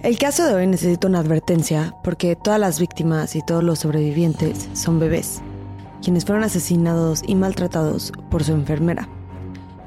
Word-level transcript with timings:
El 0.00 0.16
caso 0.16 0.46
de 0.46 0.54
hoy 0.54 0.66
necesita 0.68 1.08
una 1.08 1.18
advertencia 1.18 1.92
porque 2.04 2.36
todas 2.36 2.60
las 2.60 2.78
víctimas 2.78 3.34
y 3.34 3.42
todos 3.42 3.64
los 3.64 3.80
sobrevivientes 3.80 4.68
son 4.72 5.00
bebés, 5.00 5.42
quienes 6.00 6.24
fueron 6.24 6.44
asesinados 6.44 7.22
y 7.26 7.34
maltratados 7.34 8.12
por 8.30 8.44
su 8.44 8.52
enfermera, 8.52 9.08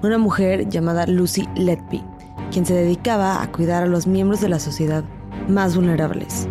una 0.04 0.18
mujer 0.18 0.68
llamada 0.68 1.08
Lucy 1.08 1.48
Letby, 1.56 2.04
quien 2.52 2.66
se 2.66 2.74
dedicaba 2.74 3.42
a 3.42 3.50
cuidar 3.54 3.84
a 3.84 3.88
los 3.88 4.06
miembros 4.06 4.42
de 4.42 4.50
la 4.50 4.60
sociedad 4.60 5.06
más 5.48 5.78
vulnerables. 5.78 6.46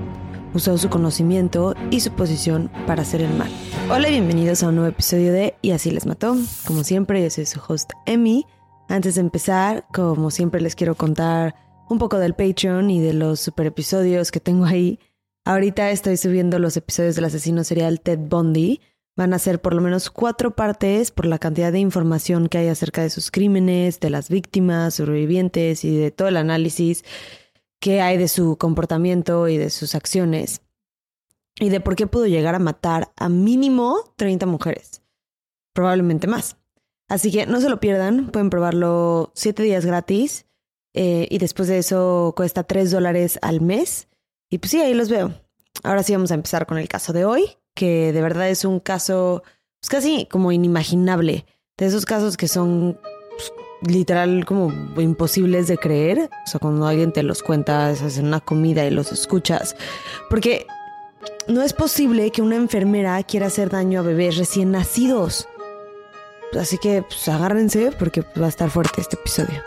Usó 0.55 0.79
su 0.79 0.89
conocimiento 0.89 1.75
y 1.91 2.01
su 2.01 2.13
posición 2.13 2.71
para 2.87 3.03
hacer 3.03 3.21
el 3.21 3.37
mal. 3.37 3.51
Hola 3.91 4.09
y 4.09 4.13
bienvenidos 4.13 4.63
a 4.63 4.69
un 4.69 4.77
nuevo 4.77 4.89
episodio 4.89 5.35
de 5.35 5.55
Y 5.61 5.73
así 5.73 5.91
les 5.91 6.07
mató. 6.07 6.35
Como 6.67 6.83
siempre, 6.83 7.23
yo 7.23 7.29
soy 7.29 7.45
su 7.45 7.61
host 7.69 7.93
Emmy. 8.07 8.47
Antes 8.89 9.17
de 9.17 9.21
empezar, 9.21 9.85
como 9.93 10.31
siempre 10.31 10.63
les 10.63 10.75
quiero 10.75 10.97
contar 10.97 11.55
un 11.91 11.98
poco 11.98 12.18
del 12.18 12.34
Patreon 12.34 12.88
y 12.88 13.00
de 13.00 13.12
los 13.12 13.41
super 13.41 13.66
episodios 13.66 14.30
que 14.30 14.39
tengo 14.39 14.64
ahí. 14.64 15.00
Ahorita 15.45 15.90
estoy 15.90 16.17
subiendo 16.17 16.61
los 16.61 16.76
episodios 16.76 17.17
del 17.17 17.25
asesino 17.25 17.64
serial 17.64 18.00
Ted 18.00 18.21
Bundy. 18.21 18.81
Van 19.17 19.35
a 19.35 19.40
ser 19.40 19.61
por 19.61 19.75
lo 19.75 19.82
menos 19.82 20.08
cuatro 20.08 20.54
partes 20.54 21.11
por 21.11 21.26
la 21.26 21.40
cantidad 21.40 21.72
de 21.72 21.81
información 21.81 22.48
que 22.48 22.58
hay 22.58 22.68
acerca 22.68 23.03
de 23.03 23.11
sus 23.11 23.32
crímenes, 23.32 23.98
de 23.98 24.08
las 24.08 24.29
víctimas, 24.29 24.95
sobrevivientes 24.95 25.84
y 25.84 25.96
de 25.96 26.12
todo 26.12 26.29
el 26.29 26.36
análisis 26.36 27.04
que 27.81 28.00
hay 28.00 28.17
de 28.18 28.29
su 28.29 28.57
comportamiento 28.57 29.48
y 29.48 29.59
de 29.59 29.68
sus 29.68 29.96
acciones. 29.96 30.62
Y 31.59 31.70
de 31.70 31.81
por 31.81 31.96
qué 31.96 32.06
pudo 32.06 32.27
llegar 32.27 32.55
a 32.55 32.61
matar 32.61 33.11
a 33.17 33.28
mínimo 33.28 34.14
30 34.14 34.47
mujeres. 34.47 35.03
Probablemente 35.75 36.28
más. 36.28 36.56
Así 37.09 37.33
que 37.33 37.47
no 37.47 37.61
se 37.61 37.69
lo 37.69 37.81
pierdan, 37.81 38.31
pueden 38.31 38.48
probarlo 38.48 39.33
siete 39.34 39.64
días 39.64 39.84
gratis 39.84 40.47
eh, 40.94 41.27
y 41.30 41.39
después 41.39 41.69
de 41.69 41.78
eso 41.78 42.33
cuesta 42.36 42.64
3 42.64 42.91
dólares 42.91 43.39
al 43.42 43.61
mes. 43.61 44.08
Y 44.50 44.58
pues 44.58 44.72
sí, 44.72 44.81
ahí 44.81 44.94
los 44.94 45.08
veo. 45.08 45.33
Ahora 45.83 46.03
sí 46.03 46.12
vamos 46.12 46.31
a 46.31 46.34
empezar 46.34 46.67
con 46.67 46.78
el 46.78 46.89
caso 46.89 47.12
de 47.12 47.25
hoy, 47.25 47.56
que 47.75 48.12
de 48.12 48.20
verdad 48.20 48.48
es 48.51 48.65
un 48.65 48.81
caso 48.81 49.42
pues 49.81 49.89
casi 49.89 50.27
como 50.27 50.53
inimaginable. 50.53 51.47
De 51.78 51.87
esos 51.87 52.05
casos 52.05 52.37
que 52.37 52.48
son 52.48 52.98
pues, 53.31 53.53
literal 53.87 54.45
como 54.45 54.73
imposibles 55.00 55.69
de 55.69 55.78
creer. 55.78 56.28
O 56.47 56.50
sea, 56.50 56.61
cuando 56.61 56.87
alguien 56.87 57.12
te 57.12 57.22
los 57.22 57.43
cuenta, 57.43 57.89
hacen 57.89 58.27
una 58.27 58.41
comida 58.41 58.84
y 58.84 58.91
los 58.91 59.12
escuchas. 59.12 59.77
Porque 60.28 60.67
no 61.48 61.62
es 61.62 61.72
posible 61.72 62.31
que 62.31 62.43
una 62.43 62.56
enfermera 62.56 63.22
quiera 63.22 63.47
hacer 63.47 63.70
daño 63.70 64.00
a 64.00 64.03
bebés 64.03 64.37
recién 64.37 64.72
nacidos. 64.72 65.48
Así 66.59 66.78
que 66.78 67.03
pues 67.03 67.28
agárrense 67.28 67.93
porque 67.93 68.22
va 68.39 68.47
a 68.47 68.48
estar 68.48 68.70
fuerte 68.70 69.00
este 69.00 69.17
episodio. 69.17 69.62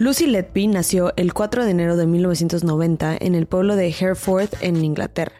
Lucy 0.00 0.26
Letby 0.28 0.66
nació 0.66 1.12
el 1.16 1.34
4 1.34 1.66
de 1.66 1.72
enero 1.72 1.94
de 1.94 2.06
1990 2.06 3.18
en 3.20 3.34
el 3.34 3.44
pueblo 3.44 3.76
de 3.76 3.90
Hereford, 3.90 4.48
en 4.62 4.82
Inglaterra. 4.82 5.34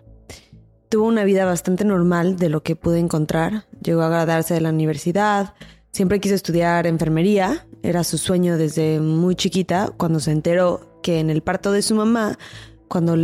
Tuvo 0.91 1.07
una 1.07 1.25
vida 1.25 1.47
bastante 1.47 1.87
normal 1.87 2.37
de 2.37 2.51
lo 2.51 2.63
que 2.63 2.77
pude 2.77 2.99
encontrar. 2.99 3.65
Llegó 3.83 4.03
a 4.03 4.11
graduarse 4.11 4.53
de 4.53 4.61
la 4.61 4.69
universidad, 4.69 5.55
siempre 5.93 6.21
quiso 6.21 6.35
estudiar 6.35 6.87
enfermería, 6.87 7.67
era 7.83 8.05
su 8.05 8.19
sueño 8.19 8.59
desde 8.59 9.01
muy 9.01 9.35
chiquita, 9.35 9.95
cuando 9.97 10.21
se 10.21 10.33
enteró 10.33 11.01
que 11.03 11.21
en 11.21 11.31
el 11.31 11.41
parto 11.41 11.73
de 11.73 11.81
su 11.81 11.95
mamá, 11.95 12.39
cuando 12.87 13.17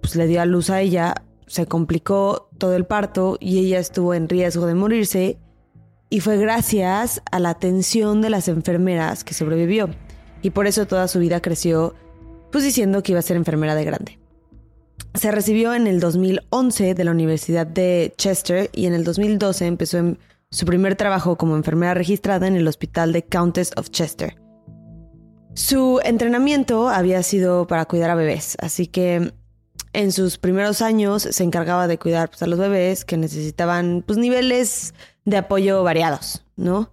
pues, 0.00 0.16
le 0.16 0.26
dio 0.26 0.42
a 0.42 0.44
luz 0.44 0.70
a 0.70 0.80
ella, 0.80 1.14
se 1.46 1.66
complicó 1.66 2.48
todo 2.58 2.74
el 2.74 2.84
parto 2.84 3.36
y 3.38 3.60
ella 3.60 3.78
estuvo 3.78 4.12
en 4.12 4.28
riesgo 4.28 4.66
de 4.66 4.74
morirse 4.74 5.38
y 6.08 6.18
fue 6.18 6.36
gracias 6.36 7.22
a 7.30 7.38
la 7.38 7.50
atención 7.50 8.22
de 8.22 8.30
las 8.30 8.48
enfermeras 8.48 9.22
que 9.22 9.34
sobrevivió 9.34 9.88
y 10.42 10.50
por 10.50 10.66
eso 10.66 10.86
toda 10.86 11.08
su 11.08 11.18
vida 11.18 11.40
creció 11.40 11.94
pues 12.50 12.64
diciendo 12.64 13.02
que 13.02 13.12
iba 13.12 13.18
a 13.18 13.22
ser 13.22 13.36
enfermera 13.36 13.74
de 13.74 13.84
grande. 13.84 14.18
Se 15.14 15.30
recibió 15.30 15.74
en 15.74 15.86
el 15.86 16.00
2011 16.00 16.94
de 16.94 17.04
la 17.04 17.10
Universidad 17.10 17.66
de 17.66 18.12
Chester 18.16 18.70
y 18.72 18.86
en 18.86 18.94
el 18.94 19.04
2012 19.04 19.66
empezó 19.66 19.98
su 20.50 20.66
primer 20.66 20.96
trabajo 20.96 21.36
como 21.36 21.56
enfermera 21.56 21.94
registrada 21.94 22.46
en 22.46 22.56
el 22.56 22.66
hospital 22.66 23.12
de 23.12 23.24
Countess 23.24 23.72
of 23.76 23.90
Chester. 23.90 24.36
Su 25.54 26.00
entrenamiento 26.04 26.88
había 26.88 27.22
sido 27.22 27.66
para 27.66 27.86
cuidar 27.86 28.10
a 28.10 28.14
bebés, 28.14 28.56
así 28.60 28.86
que 28.86 29.32
en 29.92 30.12
sus 30.12 30.38
primeros 30.38 30.82
años 30.82 31.22
se 31.22 31.42
encargaba 31.42 31.88
de 31.88 31.98
cuidar 31.98 32.30
pues, 32.30 32.42
a 32.42 32.46
los 32.46 32.58
bebés 32.58 33.04
que 33.04 33.16
necesitaban 33.16 34.04
pues, 34.06 34.18
niveles 34.18 34.94
de 35.24 35.36
apoyo 35.36 35.82
variados, 35.82 36.44
¿no? 36.56 36.90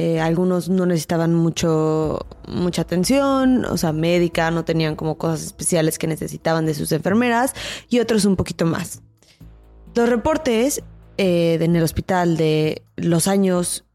Eh, 0.00 0.20
algunos 0.20 0.68
no 0.68 0.86
necesitaban 0.86 1.34
mucho, 1.34 2.24
mucha 2.46 2.82
atención, 2.82 3.64
o 3.64 3.76
sea, 3.76 3.92
médica, 3.92 4.48
no 4.52 4.64
tenían 4.64 4.94
como 4.94 5.18
cosas 5.18 5.42
especiales 5.42 5.98
que 5.98 6.06
necesitaban 6.06 6.66
de 6.66 6.74
sus 6.74 6.92
enfermeras 6.92 7.52
y 7.88 7.98
otros 7.98 8.24
un 8.24 8.36
poquito 8.36 8.64
más. 8.64 9.02
Los 9.96 10.08
reportes 10.08 10.84
eh, 11.16 11.58
en 11.60 11.74
el 11.74 11.82
hospital 11.82 12.36
de 12.36 12.82
los 12.94 13.26
años 13.26 13.86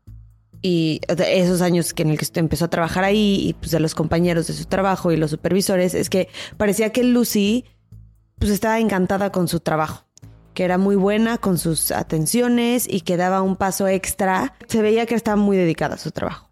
y 0.62 1.00
esos 1.08 1.62
años 1.62 1.94
que 1.94 2.03
en 2.03 2.09
el 2.09 2.18
que 2.18 2.28
empezó 2.38 2.66
a 2.66 2.70
trabajar 2.70 3.06
ahí 3.06 3.38
y 3.41 3.53
pues 3.53 3.72
de 3.72 3.80
los 3.80 3.96
compañeros 3.96 4.47
de 4.47 4.56
su 4.56 4.66
trabajo 4.66 5.14
y 5.14 5.16
los 5.16 5.31
supervisores 5.31 5.94
es 5.94 6.09
que 6.09 6.28
parecía 6.58 6.91
que 6.91 7.06
Lucy 7.06 7.64
pues 8.40 8.52
estaba 8.52 8.81
encantada 8.81 9.31
con 9.31 9.47
su 9.47 9.62
trabajo 9.62 10.03
que 10.53 10.64
era 10.64 10.78
muy 10.78 10.96
buena 10.96 11.38
con 11.38 11.58
sus 11.58 11.91
atenciones 11.91 12.88
y 12.90 13.02
que 13.02 13.18
daba 13.18 13.41
un 13.41 13.56
paso 13.56 13.88
extra, 13.88 14.53
se 14.68 14.81
veía 14.81 15.06
que 15.06 15.16
estaba 15.16 15.38
muy 15.38 15.58
dedicada 15.58 15.96
a 15.96 16.00
su 16.00 16.12
trabajo. 16.12 16.50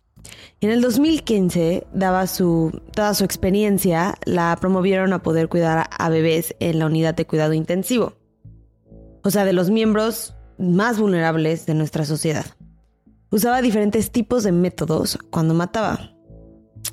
En 0.60 0.70
el 0.70 0.82
2015, 0.82 1.88
daba 1.94 2.28
su, 2.28 2.82
toda 2.94 3.14
su 3.16 3.24
experiencia, 3.24 4.16
la 4.26 4.56
promovieron 4.62 5.12
a 5.14 5.24
poder 5.24 5.50
cuidar 5.50 5.90
a 5.90 6.10
bebés 6.10 6.56
en 6.60 6.78
la 6.78 6.86
unidad 6.86 7.16
de 7.16 7.26
cuidado 7.26 7.54
intensivo. 7.54 8.14
O 9.24 9.32
sea, 9.32 9.44
de 9.46 9.54
los 9.54 9.70
miembros 9.70 10.36
más 10.60 11.00
vulnerables 11.00 11.66
de 11.66 11.74
nuestra 11.74 12.06
sociedad. 12.06 12.46
Usaba 13.32 13.62
diferentes 13.62 14.12
tipos 14.12 14.44
de 14.44 14.52
métodos 14.52 15.18
cuando 15.32 15.54
mataba. 15.54 16.12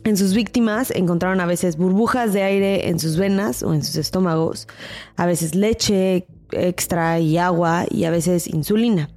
En 0.04 0.16
sus 0.16 0.34
víctimas 0.34 0.90
encontraron 0.90 1.40
a 1.40 1.46
veces 1.46 1.76
burbujas 1.76 2.32
de 2.32 2.42
aire 2.42 2.88
en 2.88 2.98
sus 2.98 3.16
venas 3.16 3.62
o 3.62 3.74
en 3.74 3.82
sus 3.82 3.96
estómagos, 3.96 4.68
a 5.16 5.26
veces 5.26 5.54
leche, 5.54 6.26
extra 6.52 7.18
y 7.20 7.38
agua 7.38 7.86
y 7.90 8.04
a 8.04 8.10
veces 8.10 8.46
insulina. 8.46 9.10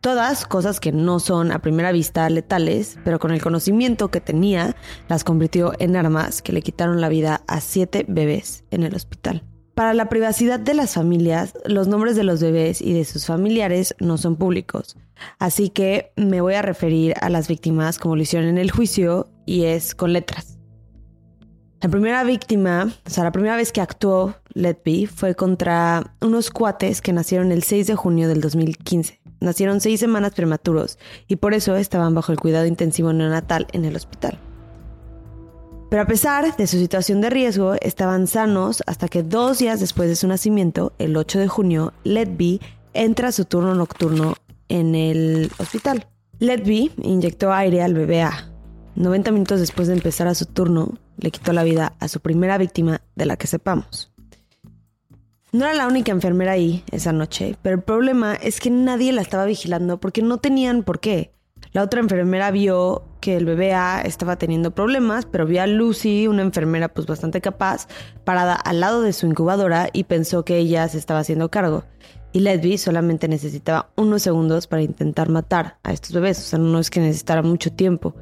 Todas 0.00 0.46
cosas 0.46 0.78
que 0.78 0.92
no 0.92 1.18
son 1.18 1.50
a 1.50 1.60
primera 1.60 1.90
vista 1.90 2.30
letales, 2.30 2.98
pero 3.04 3.18
con 3.18 3.32
el 3.32 3.42
conocimiento 3.42 4.10
que 4.10 4.20
tenía 4.20 4.76
las 5.08 5.24
convirtió 5.24 5.72
en 5.80 5.96
armas 5.96 6.40
que 6.40 6.52
le 6.52 6.62
quitaron 6.62 7.00
la 7.00 7.08
vida 7.08 7.42
a 7.48 7.60
siete 7.60 8.04
bebés 8.06 8.64
en 8.70 8.84
el 8.84 8.94
hospital. 8.94 9.42
Para 9.74 9.94
la 9.94 10.08
privacidad 10.08 10.60
de 10.60 10.74
las 10.74 10.94
familias, 10.94 11.54
los 11.64 11.88
nombres 11.88 12.16
de 12.16 12.24
los 12.24 12.40
bebés 12.40 12.80
y 12.80 12.94
de 12.94 13.04
sus 13.04 13.26
familiares 13.26 13.94
no 13.98 14.18
son 14.18 14.36
públicos, 14.36 14.96
así 15.38 15.68
que 15.68 16.12
me 16.16 16.40
voy 16.40 16.54
a 16.54 16.62
referir 16.62 17.14
a 17.20 17.28
las 17.28 17.48
víctimas 17.48 17.98
como 17.98 18.16
lo 18.16 18.22
hicieron 18.22 18.48
en 18.48 18.58
el 18.58 18.70
juicio 18.70 19.28
y 19.46 19.64
es 19.64 19.94
con 19.94 20.12
letras. 20.12 20.58
La 21.80 21.88
primera 21.88 22.24
víctima, 22.24 22.92
o 23.06 23.10
sea, 23.10 23.22
la 23.22 23.30
primera 23.30 23.54
vez 23.54 23.70
que 23.70 23.80
actuó 23.80 24.34
Letby 24.58 25.06
fue 25.06 25.36
contra 25.36 26.14
unos 26.20 26.50
cuates 26.50 27.00
que 27.00 27.12
nacieron 27.12 27.52
el 27.52 27.62
6 27.62 27.86
de 27.86 27.94
junio 27.94 28.26
del 28.26 28.40
2015. 28.40 29.20
Nacieron 29.40 29.80
seis 29.80 30.00
semanas 30.00 30.32
prematuros 30.34 30.98
y 31.28 31.36
por 31.36 31.54
eso 31.54 31.76
estaban 31.76 32.12
bajo 32.12 32.32
el 32.32 32.40
cuidado 32.40 32.66
intensivo 32.66 33.12
neonatal 33.12 33.68
en 33.72 33.84
el 33.84 33.94
hospital. 33.94 34.36
Pero 35.90 36.02
a 36.02 36.06
pesar 36.06 36.56
de 36.56 36.66
su 36.66 36.76
situación 36.76 37.20
de 37.20 37.30
riesgo, 37.30 37.74
estaban 37.80 38.26
sanos 38.26 38.82
hasta 38.86 39.08
que 39.08 39.22
dos 39.22 39.58
días 39.58 39.78
después 39.78 40.08
de 40.08 40.16
su 40.16 40.26
nacimiento, 40.26 40.92
el 40.98 41.16
8 41.16 41.38
de 41.38 41.48
junio, 41.48 41.92
Letby 42.02 42.60
entra 42.94 43.28
a 43.28 43.32
su 43.32 43.44
turno 43.44 43.76
nocturno 43.76 44.34
en 44.68 44.96
el 44.96 45.52
hospital. 45.58 46.08
Letby 46.40 46.92
inyectó 47.00 47.52
aire 47.52 47.80
al 47.80 47.94
bebé 47.94 48.22
A. 48.22 48.50
90 48.96 49.30
minutos 49.30 49.60
después 49.60 49.86
de 49.86 49.94
empezar 49.94 50.26
a 50.26 50.34
su 50.34 50.46
turno, 50.46 50.98
le 51.16 51.30
quitó 51.30 51.52
la 51.52 51.62
vida 51.62 51.94
a 52.00 52.08
su 52.08 52.18
primera 52.18 52.58
víctima 52.58 53.00
de 53.14 53.26
la 53.26 53.36
que 53.36 53.46
sepamos. 53.46 54.10
No 55.50 55.64
era 55.64 55.74
la 55.74 55.86
única 55.86 56.12
enfermera 56.12 56.52
ahí 56.52 56.84
esa 56.90 57.12
noche, 57.12 57.56
pero 57.62 57.76
el 57.76 57.82
problema 57.82 58.34
es 58.34 58.60
que 58.60 58.70
nadie 58.70 59.12
la 59.12 59.22
estaba 59.22 59.46
vigilando 59.46 59.98
porque 59.98 60.20
no 60.20 60.36
tenían 60.38 60.82
por 60.82 61.00
qué. 61.00 61.32
La 61.72 61.82
otra 61.82 62.00
enfermera 62.00 62.50
vio 62.50 63.04
que 63.20 63.36
el 63.36 63.46
bebé 63.46 63.72
A 63.72 64.02
estaba 64.02 64.36
teniendo 64.36 64.72
problemas, 64.72 65.24
pero 65.24 65.46
vio 65.46 65.62
a 65.62 65.66
Lucy, 65.66 66.28
una 66.28 66.42
enfermera 66.42 66.88
pues 66.88 67.06
bastante 67.06 67.40
capaz, 67.40 67.88
parada 68.24 68.54
al 68.54 68.80
lado 68.80 69.00
de 69.00 69.14
su 69.14 69.26
incubadora 69.26 69.88
y 69.92 70.04
pensó 70.04 70.44
que 70.44 70.58
ella 70.58 70.86
se 70.88 70.98
estaba 70.98 71.20
haciendo 71.20 71.50
cargo. 71.50 71.84
Y 72.32 72.40
Ledby 72.40 72.76
solamente 72.76 73.26
necesitaba 73.26 73.90
unos 73.96 74.22
segundos 74.22 74.66
para 74.66 74.82
intentar 74.82 75.30
matar 75.30 75.78
a 75.82 75.94
estos 75.94 76.12
bebés, 76.12 76.38
o 76.38 76.42
sea, 76.42 76.58
no 76.58 76.78
es 76.78 76.90
que 76.90 77.00
necesitara 77.00 77.40
mucho 77.40 77.72
tiempo. 77.72 78.14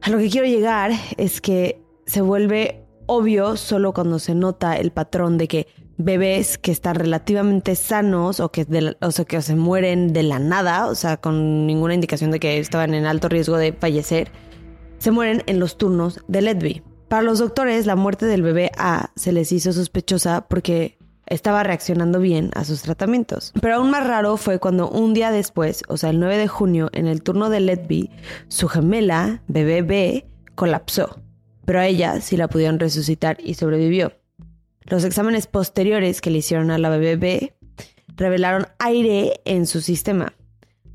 A 0.00 0.10
lo 0.10 0.18
que 0.18 0.30
quiero 0.30 0.48
llegar 0.48 0.90
es 1.16 1.40
que 1.40 1.80
se 2.06 2.22
vuelve 2.22 2.84
obvio 3.06 3.56
solo 3.56 3.94
cuando 3.94 4.18
se 4.18 4.34
nota 4.34 4.76
el 4.76 4.90
patrón 4.90 5.38
de 5.38 5.48
que 5.48 5.66
bebés 5.98 6.56
que 6.56 6.70
están 6.70 6.94
relativamente 6.94 7.74
sanos 7.74 8.40
o 8.40 8.50
que, 8.50 8.64
se 8.64 9.56
mueren 9.56 10.12
de 10.12 10.22
la 10.22 10.38
nada, 10.38 10.86
o 10.86 10.94
sea, 10.94 11.18
con 11.18 11.66
ninguna 11.66 11.94
indicación 11.94 12.30
de 12.30 12.40
que 12.40 12.58
estaban 12.58 12.94
en 12.94 13.04
alto 13.04 13.28
riesgo 13.28 13.58
de 13.58 13.72
fallecer, 13.72 14.30
se 14.98 15.10
mueren 15.10 15.42
en 15.46 15.60
los 15.60 15.76
turnos 15.76 16.20
de 16.28 16.42
Ledby. 16.42 16.82
Para 17.08 17.22
los 17.22 17.38
doctores, 17.38 17.86
la 17.86 17.96
muerte 17.96 18.26
del 18.26 18.42
bebé 18.42 18.70
A 18.78 19.10
se 19.16 19.32
les 19.32 19.50
hizo 19.52 19.72
sospechosa 19.72 20.46
porque 20.48 20.98
estaba 21.26 21.62
reaccionando 21.62 22.20
bien 22.20 22.50
a 22.54 22.64
sus 22.64 22.82
tratamientos. 22.82 23.52
Pero 23.60 23.76
aún 23.76 23.90
más 23.90 24.06
raro 24.06 24.36
fue 24.36 24.58
cuando 24.58 24.88
un 24.88 25.14
día 25.14 25.30
después, 25.30 25.82
o 25.88 25.96
sea, 25.96 26.10
el 26.10 26.20
9 26.20 26.36
de 26.36 26.48
junio, 26.48 26.90
en 26.92 27.06
el 27.06 27.22
turno 27.22 27.50
de 27.50 27.60
Ledby, 27.60 28.10
su 28.48 28.68
gemela, 28.68 29.42
bebé 29.48 29.82
B, 29.82 30.26
colapsó. 30.54 31.20
Pero 31.64 31.80
a 31.80 31.86
ella 31.86 32.20
sí 32.20 32.36
la 32.36 32.48
pudieron 32.48 32.78
resucitar 32.78 33.38
y 33.42 33.54
sobrevivió. 33.54 34.12
Los 34.88 35.04
exámenes 35.04 35.46
posteriores 35.46 36.22
que 36.22 36.30
le 36.30 36.38
hicieron 36.38 36.70
a 36.70 36.78
la 36.78 36.88
bebé 36.88 37.54
revelaron 38.16 38.68
aire 38.78 39.40
en 39.44 39.66
su 39.66 39.82
sistema, 39.82 40.32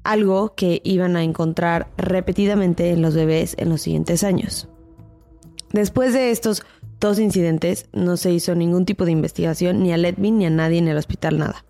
algo 0.03 0.55
que 0.55 0.81
iban 0.83 1.15
a 1.15 1.23
encontrar 1.23 1.87
repetidamente 1.95 2.89
en 2.89 3.03
los 3.03 3.13
bebés 3.13 3.55
en 3.59 3.69
los 3.69 3.81
siguientes 3.81 4.23
años. 4.23 4.67
Después 5.71 6.13
de 6.13 6.31
estos 6.31 6.63
dos 6.99 7.19
incidentes, 7.19 7.87
no 7.93 8.17
se 8.17 8.31
hizo 8.31 8.55
ningún 8.55 8.85
tipo 8.85 9.05
de 9.05 9.11
investigación 9.11 9.83
ni 9.83 9.93
a 9.93 9.97
Ledvin 9.97 10.39
ni 10.39 10.47
a 10.47 10.49
nadie 10.49 10.79
en 10.79 10.87
el 10.87 10.97
hospital 10.97 11.37
nada. 11.37 11.63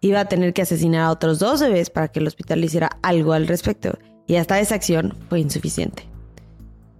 Iba 0.00 0.20
a 0.20 0.24
tener 0.24 0.52
que 0.52 0.62
asesinar 0.62 1.02
a 1.02 1.10
otros 1.10 1.38
dos 1.38 1.60
bebés 1.60 1.88
para 1.90 2.08
que 2.08 2.18
el 2.18 2.26
hospital 2.26 2.64
hiciera 2.64 2.98
algo 3.02 3.32
al 3.32 3.46
respecto, 3.46 3.96
y 4.26 4.36
hasta 4.36 4.58
esa 4.58 4.74
acción 4.74 5.16
fue 5.28 5.38
insuficiente. 5.40 6.08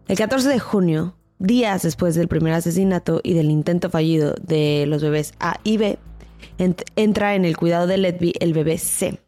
El 0.06 0.16
14 0.16 0.48
de 0.48 0.58
junio, 0.58 1.16
días 1.40 1.82
después 1.82 2.14
del 2.14 2.28
primer 2.28 2.52
asesinato 2.52 3.20
y 3.24 3.34
del 3.34 3.50
intento 3.50 3.90
fallido 3.90 4.34
de 4.42 4.84
los 4.86 5.02
bebés 5.02 5.32
A 5.40 5.58
y 5.64 5.78
B, 5.78 5.98
entra 6.94 7.34
en 7.34 7.44
el 7.44 7.56
cuidado 7.56 7.86
de 7.86 7.96
Ledby 7.96 8.34
el 8.38 8.52
bebé 8.52 8.78
C. 8.78 9.18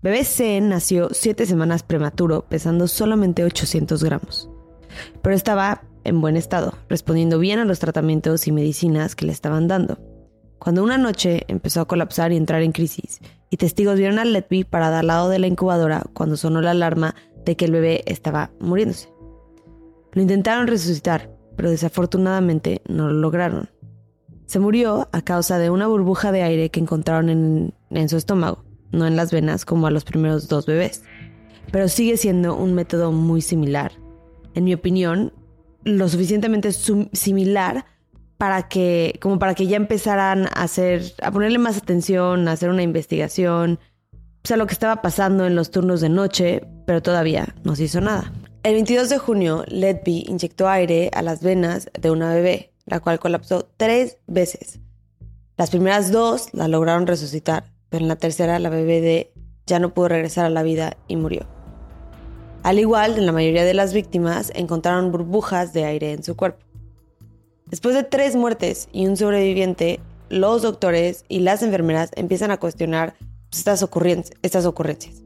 Bebé 0.00 0.24
C 0.24 0.60
nació 0.60 1.08
siete 1.10 1.44
semanas 1.44 1.82
prematuro, 1.82 2.46
pesando 2.48 2.88
solamente 2.88 3.44
800 3.44 4.02
gramos, 4.02 4.48
pero 5.20 5.34
estaba 5.34 5.82
en 6.04 6.20
buen 6.20 6.36
estado, 6.36 6.78
respondiendo 6.88 7.38
bien 7.38 7.58
a 7.58 7.64
los 7.64 7.80
tratamientos 7.80 8.46
y 8.46 8.52
medicinas 8.52 9.14
que 9.14 9.26
le 9.26 9.32
estaban 9.32 9.68
dando. 9.68 9.98
Cuando 10.58 10.84
una 10.84 10.98
noche 10.98 11.44
empezó 11.48 11.80
a 11.80 11.86
colapsar 11.86 12.32
y 12.32 12.36
entrar 12.36 12.62
en 12.62 12.72
crisis, 12.72 13.20
y 13.50 13.56
testigos 13.56 13.98
vieron 13.98 14.18
a 14.20 14.24
Letby 14.24 14.64
parada 14.64 15.00
al 15.00 15.08
lado 15.08 15.28
de 15.28 15.40
la 15.40 15.48
incubadora 15.48 16.04
cuando 16.14 16.36
sonó 16.36 16.60
la 16.60 16.70
alarma 16.70 17.16
de 17.44 17.56
que 17.56 17.64
el 17.64 17.72
bebé 17.72 18.02
estaba 18.06 18.52
muriéndose. 18.60 19.12
Lo 20.12 20.22
intentaron 20.22 20.66
resucitar, 20.66 21.30
pero 21.60 21.68
desafortunadamente 21.68 22.80
no 22.88 23.08
lo 23.08 23.12
lograron. 23.12 23.68
Se 24.46 24.58
murió 24.58 25.10
a 25.12 25.20
causa 25.20 25.58
de 25.58 25.68
una 25.68 25.88
burbuja 25.88 26.32
de 26.32 26.42
aire 26.42 26.70
que 26.70 26.80
encontraron 26.80 27.74
en, 27.90 28.08
su 28.08 28.16
estómago, 28.16 28.64
no 28.92 29.06
en 29.06 29.14
las 29.14 29.30
venas 29.30 29.66
como 29.66 29.86
a 29.86 29.90
los 29.90 30.04
primeros 30.04 30.48
dos 30.48 30.64
bebés. 30.64 31.02
Pero 31.70 31.88
sigue 31.88 32.16
siendo 32.16 32.56
un 32.56 32.72
método 32.72 33.12
muy 33.12 33.42
similar. 33.42 33.92
En 34.54 34.64
mi 34.64 34.72
opinión, 34.72 35.34
lo 35.84 36.08
suficientemente 36.08 36.72
similar 36.72 37.84
para 38.38 38.66
que, 38.68 39.18
como 39.20 39.38
para 39.38 39.54
que 39.54 39.66
ya 39.66 39.76
empezaran 39.76 40.46
a 40.46 40.62
hacer, 40.62 41.12
a 41.20 41.30
ponerle 41.30 41.58
más 41.58 41.76
atención, 41.76 42.48
a 42.48 42.52
hacer 42.52 42.70
una 42.70 42.82
investigación, 42.82 43.78
o 44.42 44.48
sea, 44.48 44.56
lo 44.56 44.66
que 44.66 44.72
estaba 44.72 45.02
pasando 45.02 45.46
en 45.46 45.56
los 45.56 45.70
turnos 45.70 46.00
de 46.00 46.08
noche, 46.08 46.62
pero 46.86 47.02
todavía 47.02 47.54
no 47.64 47.76
se 47.76 47.84
hizo 47.84 48.00
nada. 48.00 48.32
El 48.62 48.74
22 48.74 49.08
de 49.08 49.16
junio, 49.16 49.64
Ledby 49.68 50.26
inyectó 50.28 50.68
aire 50.68 51.10
a 51.14 51.22
las 51.22 51.42
venas 51.42 51.88
de 51.98 52.10
una 52.10 52.34
bebé, 52.34 52.74
la 52.84 53.00
cual 53.00 53.18
colapsó 53.18 53.66
tres 53.78 54.18
veces. 54.26 54.80
Las 55.56 55.70
primeras 55.70 56.12
dos 56.12 56.48
la 56.52 56.68
lograron 56.68 57.06
resucitar, 57.06 57.64
pero 57.88 58.02
en 58.02 58.08
la 58.08 58.16
tercera 58.16 58.58
la 58.58 58.68
bebé 58.68 59.32
ya 59.66 59.78
no 59.78 59.94
pudo 59.94 60.08
regresar 60.08 60.44
a 60.44 60.50
la 60.50 60.62
vida 60.62 60.98
y 61.08 61.16
murió. 61.16 61.46
Al 62.62 62.78
igual, 62.78 63.16
en 63.16 63.24
la 63.24 63.32
mayoría 63.32 63.64
de 63.64 63.72
las 63.72 63.94
víctimas 63.94 64.52
encontraron 64.54 65.10
burbujas 65.10 65.72
de 65.72 65.86
aire 65.86 66.12
en 66.12 66.22
su 66.22 66.36
cuerpo. 66.36 66.66
Después 67.64 67.94
de 67.94 68.02
tres 68.02 68.36
muertes 68.36 68.90
y 68.92 69.06
un 69.06 69.16
sobreviviente, 69.16 70.00
los 70.28 70.60
doctores 70.60 71.24
y 71.28 71.40
las 71.40 71.62
enfermeras 71.62 72.10
empiezan 72.14 72.50
a 72.50 72.58
cuestionar 72.58 73.14
estas, 73.52 73.82
ocurrencias. 73.82 75.22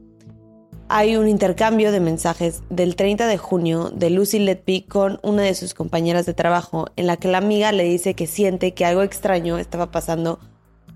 Hay 0.87 1.17
un 1.17 1.27
intercambio 1.27 1.91
de 1.91 1.99
mensajes 1.99 2.61
del 2.69 2.95
30 2.95 3.25
de 3.25 3.37
junio 3.37 3.89
de 3.89 4.11
Lucy 4.11 4.37
Letby 4.37 4.83
con 4.83 5.19
una 5.23 5.41
de 5.41 5.55
sus 5.55 5.73
compañeras 5.73 6.27
de 6.27 6.35
trabajo 6.35 6.85
en 6.95 7.07
la 7.07 7.17
que 7.17 7.27
la 7.27 7.39
amiga 7.39 7.71
le 7.71 7.85
dice 7.85 8.13
que 8.13 8.27
siente 8.27 8.75
que 8.75 8.85
algo 8.85 9.01
extraño 9.01 9.57
estaba 9.57 9.89
pasando 9.89 10.39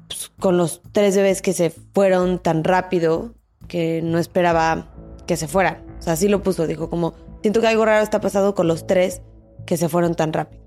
pues, 0.07 0.31
con 0.39 0.57
los 0.57 0.81
tres 0.91 1.15
bebés 1.15 1.41
que 1.41 1.53
se 1.53 1.71
fueron 1.71 2.37
tan 2.37 2.63
rápido 2.63 3.33
que 3.67 4.01
no 4.03 4.19
esperaba 4.19 4.93
que 5.25 5.37
se 5.37 5.47
fueran. 5.47 5.83
O 5.97 6.01
sea, 6.03 6.13
así 6.13 6.27
lo 6.27 6.43
puso, 6.43 6.67
dijo 6.67 6.91
como, 6.91 7.13
siento 7.41 7.59
que 7.59 7.67
algo 7.67 7.83
raro 7.83 8.03
está 8.03 8.21
pasando 8.21 8.53
con 8.53 8.67
los 8.67 8.85
tres 8.85 9.23
que 9.65 9.75
se 9.75 9.89
fueron 9.89 10.13
tan 10.13 10.33
rápido. 10.33 10.61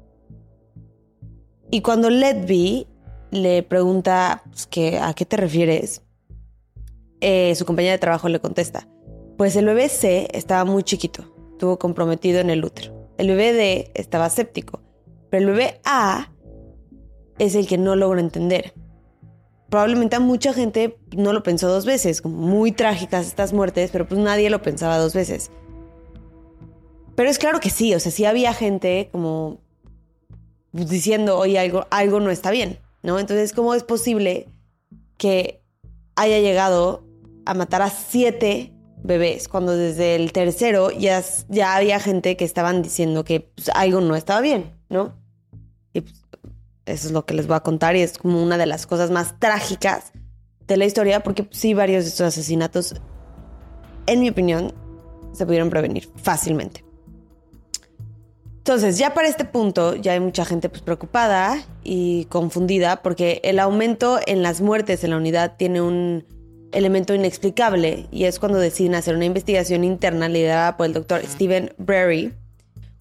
Y 1.71 1.81
cuando 1.81 2.11
Ledby 2.11 2.89
le 3.31 3.63
pregunta 3.63 4.43
pues, 4.51 4.67
que, 4.67 4.99
a 4.99 5.15
qué 5.15 5.25
te 5.25 5.37
refieres, 5.37 6.03
eh, 7.21 7.55
su 7.55 7.65
compañera 7.65 7.93
de 7.93 7.99
trabajo 7.99 8.29
le 8.29 8.41
contesta, 8.41 8.89
pues 9.43 9.57
el 9.57 9.65
bebé 9.65 9.89
C 9.89 10.29
estaba 10.35 10.65
muy 10.65 10.85
chiquito, 10.85 11.35
estuvo 11.51 11.77
comprometido 11.77 12.39
en 12.39 12.49
el 12.49 12.65
útero. 12.65 13.11
El 13.19 13.27
bebé 13.27 13.53
D 13.53 13.91
estaba 13.95 14.31
séptico, 14.31 14.81
pero 15.31 15.49
el 15.49 15.51
bebé 15.51 15.81
A 15.85 16.31
es 17.41 17.57
el 17.57 17.67
que 17.67 17.77
no 17.77 17.97
logro 17.97 18.21
entender 18.21 18.73
probablemente 19.69 20.15
a 20.15 20.21
mucha 20.21 20.53
gente 20.53 20.97
no 21.17 21.33
lo 21.33 21.43
pensó 21.43 21.67
dos 21.67 21.85
veces, 21.85 22.23
como 22.23 22.37
muy 22.37 22.71
trágicas 22.71 23.27
estas 23.27 23.53
muertes, 23.53 23.91
pero 23.91 24.07
pues 24.07 24.21
nadie 24.21 24.49
lo 24.49 24.63
pensaba 24.63 24.97
dos 24.97 25.13
veces. 25.13 25.51
Pero 27.17 27.29
es 27.29 27.41
claro 27.41 27.59
que 27.59 27.71
sí, 27.71 27.93
o 27.97 27.99
sea, 27.99 28.13
sí 28.13 28.25
había 28.25 28.55
gente 28.55 29.09
como 29.11 29.61
diciendo, 30.71 31.37
oye, 31.37 31.59
algo, 31.59 31.89
algo 31.91 32.21
no 32.21 32.31
está 32.31 32.53
bien, 32.53 32.79
¿no? 33.03 33.19
Entonces, 33.19 33.53
¿cómo 33.53 33.75
es 33.75 33.83
posible 33.83 34.47
que 35.19 35.65
haya 36.15 36.39
llegado 36.39 37.05
a 37.45 37.55
matar 37.55 37.83
a 37.83 37.91
siete 37.91 38.73
bebés 39.03 39.49
cuando 39.49 39.77
desde 39.77 40.15
el 40.15 40.33
tercero 40.33 40.91
ya, 40.91 41.23
ya 41.49 41.77
había 41.77 42.01
gente 42.01 42.37
que 42.37 42.45
estaban 42.45 42.83
diciendo 42.83 43.25
que 43.25 43.41
pues, 43.41 43.71
algo 43.75 44.01
no 44.01 44.17
estaba 44.17 44.41
bien, 44.41 44.73
¿no? 44.89 45.15
Y 45.93 46.03
pues, 46.03 46.15
eso 46.87 47.09
es 47.09 47.13
lo 47.13 47.25
que 47.25 47.35
les 47.35 47.47
voy 47.47 47.57
a 47.57 47.61
contar 47.61 47.97
y 47.97 48.01
es 48.01 48.19
como 48.19 48.43
una 48.43 48.59
de 48.59 48.67
las 48.67 48.87
cosas 48.87 49.11
más 49.11 49.39
trágicas 49.39 50.13
de 50.67 50.77
la 50.77 50.85
historia 50.85 51.21
porque 51.21 51.47
sí 51.51 51.75
varios 51.75 52.05
de 52.05 52.11
estos 52.11 52.27
asesinatos, 52.27 52.95
en 54.07 54.21
mi 54.21 54.31
opinión, 54.31 54.73
se 55.33 55.47
pudieron 55.47 55.71
prevenir 55.71 56.09
fácilmente. 56.17 56.85
Entonces, 58.59 58.97
ya 58.97 59.13
para 59.13 59.27
este 59.27 59.45
punto, 59.45 59.97
ya 59.97 60.13
hay 60.13 60.21
mucha 60.21 60.45
gente 60.45 60.69
pues, 60.69 60.83
preocupada 60.83 61.65
y 61.83 62.27
confundida 62.27 63.03
porque 63.03 63.41
el 63.43 63.59
aumento 63.59 64.21
en 64.25 64.43
las 64.43 64.61
muertes 64.61 65.03
en 65.03 65.11
la 65.11 65.17
unidad 65.17 65.57
tiene 65.57 65.83
un 65.83 66.25
elemento 66.73 67.15
inexplicable 67.15 68.07
y 68.11 68.25
es 68.25 68.39
cuando 68.39 68.59
deciden 68.59 68.95
hacer 68.95 69.15
una 69.15 69.25
investigación 69.25 69.85
interna 69.85 70.29
liderada 70.29 70.77
por 70.77 70.87
el 70.87 70.93
doctor 70.93 71.23
Stephen 71.25 71.73
Brary, 71.79 72.35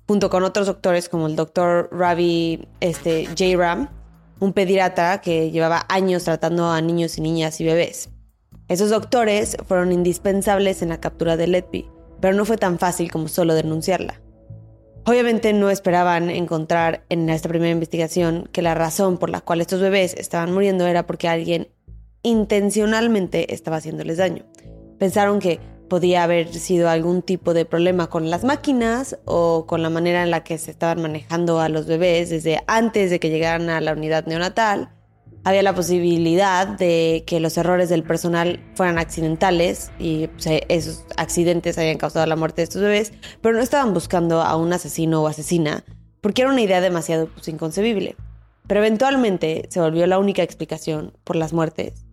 junto 0.07 0.29
con 0.29 0.43
otros 0.43 0.67
doctores 0.67 1.09
como 1.09 1.27
el 1.27 1.35
doctor 1.35 1.89
Ravi 1.91 2.67
este, 2.79 3.25
J. 3.27 3.57
Ram, 3.57 3.89
un 4.39 4.53
pediatra 4.53 5.21
que 5.21 5.51
llevaba 5.51 5.85
años 5.89 6.23
tratando 6.23 6.69
a 6.69 6.81
niños 6.81 7.17
y 7.17 7.21
niñas 7.21 7.61
y 7.61 7.65
bebés. 7.65 8.09
Esos 8.67 8.89
doctores 8.89 9.57
fueron 9.67 9.91
indispensables 9.91 10.81
en 10.81 10.89
la 10.89 10.99
captura 10.99 11.37
de 11.37 11.47
Letby, 11.47 11.89
pero 12.19 12.33
no 12.33 12.45
fue 12.45 12.57
tan 12.57 12.79
fácil 12.79 13.11
como 13.11 13.27
solo 13.27 13.53
denunciarla. 13.53 14.21
Obviamente 15.05 15.51
no 15.51 15.69
esperaban 15.69 16.29
encontrar 16.29 17.03
en 17.09 17.29
esta 17.29 17.49
primera 17.49 17.71
investigación 17.71 18.47
que 18.51 18.61
la 18.61 18.75
razón 18.75 19.17
por 19.17 19.29
la 19.29 19.41
cual 19.41 19.59
estos 19.59 19.81
bebés 19.81 20.13
estaban 20.13 20.53
muriendo 20.53 20.85
era 20.85 21.07
porque 21.07 21.27
alguien 21.27 21.69
intencionalmente 22.23 23.53
estaba 23.53 23.77
haciéndoles 23.77 24.17
daño. 24.17 24.45
Pensaron 24.97 25.39
que 25.39 25.59
podía 25.91 26.23
haber 26.23 26.53
sido 26.53 26.89
algún 26.89 27.21
tipo 27.21 27.53
de 27.53 27.65
problema 27.65 28.09
con 28.09 28.29
las 28.29 28.45
máquinas 28.45 29.17
o 29.25 29.65
con 29.67 29.81
la 29.81 29.89
manera 29.89 30.23
en 30.23 30.31
la 30.31 30.41
que 30.43 30.57
se 30.57 30.71
estaban 30.71 31.01
manejando 31.01 31.59
a 31.59 31.67
los 31.67 31.85
bebés 31.85 32.29
desde 32.29 32.63
antes 32.67 33.09
de 33.09 33.19
que 33.19 33.29
llegaran 33.29 33.69
a 33.69 33.81
la 33.81 33.91
unidad 33.91 34.25
neonatal. 34.25 34.89
Había 35.43 35.63
la 35.63 35.75
posibilidad 35.75 36.65
de 36.65 37.23
que 37.27 37.41
los 37.41 37.57
errores 37.57 37.89
del 37.89 38.03
personal 38.03 38.63
fueran 38.75 38.99
accidentales 38.99 39.91
y 39.99 40.27
pues, 40.27 40.47
esos 40.69 41.03
accidentes 41.17 41.77
hayan 41.77 41.97
causado 41.97 42.25
la 42.25 42.37
muerte 42.37 42.61
de 42.61 42.63
estos 42.63 42.81
bebés, 42.81 43.11
pero 43.41 43.55
no 43.55 43.61
estaban 43.61 43.93
buscando 43.93 44.41
a 44.41 44.55
un 44.55 44.71
asesino 44.71 45.21
o 45.21 45.27
asesina 45.27 45.83
porque 46.21 46.43
era 46.43 46.51
una 46.51 46.61
idea 46.61 46.79
demasiado 46.79 47.27
pues, 47.27 47.47
inconcebible. 47.47 48.15
Pero 48.65 48.79
eventualmente 48.79 49.67
se 49.69 49.81
volvió 49.81 50.07
la 50.07 50.19
única 50.19 50.43
explicación 50.43 51.17
por 51.25 51.35
las 51.35 51.51
muertes. 51.51 52.05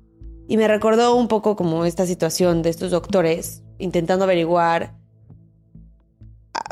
Y 0.49 0.57
me 0.57 0.67
recordó 0.67 1.15
un 1.15 1.29
poco 1.29 1.55
como 1.55 1.85
esta 1.85 2.07
situación 2.07 2.63
de 2.63 2.71
estos 2.71 2.91
doctores 2.91 3.63
intentando 3.79 4.25
averiguar 4.25 4.95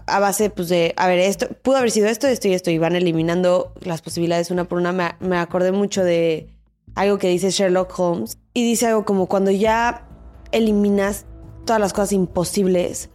a 0.06 0.18
base 0.18 0.50
pues, 0.50 0.68
de, 0.68 0.94
a 0.96 1.06
ver, 1.06 1.18
esto 1.18 1.46
pudo 1.62 1.76
haber 1.76 1.90
sido 1.90 2.08
esto, 2.08 2.26
esto 2.26 2.48
y 2.48 2.54
esto, 2.54 2.70
y 2.70 2.78
van 2.78 2.96
eliminando 2.96 3.72
las 3.80 4.00
posibilidades 4.00 4.50
una 4.50 4.64
por 4.64 4.78
una. 4.78 4.92
Me, 4.92 5.14
me 5.20 5.36
acordé 5.36 5.72
mucho 5.72 6.02
de 6.02 6.48
algo 6.94 7.18
que 7.18 7.28
dice 7.28 7.50
Sherlock 7.50 7.96
Holmes 7.98 8.38
y 8.54 8.64
dice 8.64 8.86
algo 8.86 9.04
como 9.04 9.26
cuando 9.26 9.50
ya 9.50 10.08
eliminas 10.52 11.26
todas 11.66 11.80
las 11.80 11.92
cosas 11.92 12.12
imposibles, 12.12 13.10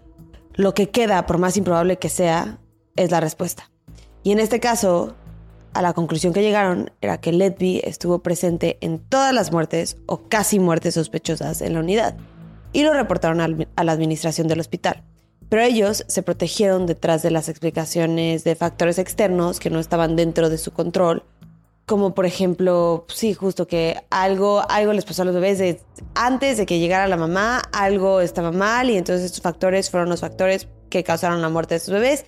lo 0.53 0.75
que 0.75 0.89
queda, 0.89 1.25
por 1.25 1.39
más 1.39 1.57
improbable 1.57 1.97
que 1.97 2.09
sea, 2.09 2.59
es 2.95 3.09
la 3.09 3.19
respuesta. 3.19 3.71
Y 4.21 4.31
en 4.31 4.39
este 4.39 4.59
caso, 4.59 5.15
a 5.73 5.81
la 5.81 5.93
conclusión 5.93 6.33
que 6.33 6.41
llegaron 6.41 6.91
era 7.01 7.19
que 7.19 7.31
Letby 7.31 7.81
estuvo 7.83 8.19
presente 8.19 8.77
en 8.81 8.99
todas 8.99 9.33
las 9.33 9.51
muertes 9.51 9.97
o 10.05 10.27
casi 10.27 10.59
muertes 10.59 10.95
sospechosas 10.95 11.61
en 11.61 11.73
la 11.73 11.79
unidad 11.79 12.15
y 12.73 12.83
lo 12.83 12.93
reportaron 12.93 13.65
a 13.75 13.83
la 13.83 13.91
administración 13.91 14.47
del 14.47 14.59
hospital. 14.59 15.03
Pero 15.49 15.63
ellos 15.63 16.05
se 16.07 16.23
protegieron 16.23 16.85
detrás 16.85 17.21
de 17.23 17.31
las 17.31 17.49
explicaciones 17.49 18.43
de 18.43 18.55
factores 18.55 18.97
externos 18.99 19.59
que 19.59 19.69
no 19.69 19.79
estaban 19.79 20.15
dentro 20.15 20.49
de 20.49 20.57
su 20.57 20.71
control, 20.71 21.23
como 21.85 22.13
por 22.13 22.25
ejemplo, 22.25 23.05
sí, 23.09 23.33
justo 23.33 23.67
que 23.67 24.01
algo, 24.09 24.63
algo 24.69 24.93
les 24.93 25.03
pasó 25.03 25.23
a 25.23 25.25
los 25.25 25.33
bebés 25.33 25.77
antes 26.15 26.57
de 26.57 26.65
que 26.65 26.79
llegara 26.79 27.07
la 27.07 27.17
mamá, 27.17 27.61
algo 27.73 28.21
estaba 28.21 28.53
mal 28.53 28.89
y 28.89 28.97
entonces 28.97 29.25
estos 29.25 29.41
factores 29.41 29.89
fueron 29.89 30.09
los 30.09 30.21
factores 30.21 30.69
que 30.89 31.03
causaron 31.03 31.41
la 31.41 31.49
muerte 31.49 31.73
de 31.73 31.77
estos 31.79 31.93
bebés, 31.93 32.25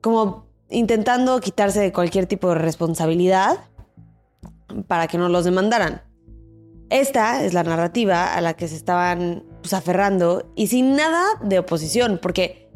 como 0.00 0.49
intentando 0.70 1.40
quitarse 1.40 1.80
de 1.80 1.92
cualquier 1.92 2.26
tipo 2.26 2.48
de 2.48 2.54
responsabilidad 2.56 3.58
para 4.86 5.08
que 5.08 5.18
no 5.18 5.28
los 5.28 5.44
demandaran. 5.44 6.02
Esta 6.90 7.44
es 7.44 7.54
la 7.54 7.62
narrativa 7.62 8.34
a 8.34 8.40
la 8.40 8.54
que 8.54 8.68
se 8.68 8.76
estaban 8.76 9.44
pues, 9.60 9.72
aferrando 9.74 10.50
y 10.56 10.68
sin 10.68 10.96
nada 10.96 11.24
de 11.42 11.58
oposición, 11.58 12.18
porque 12.20 12.68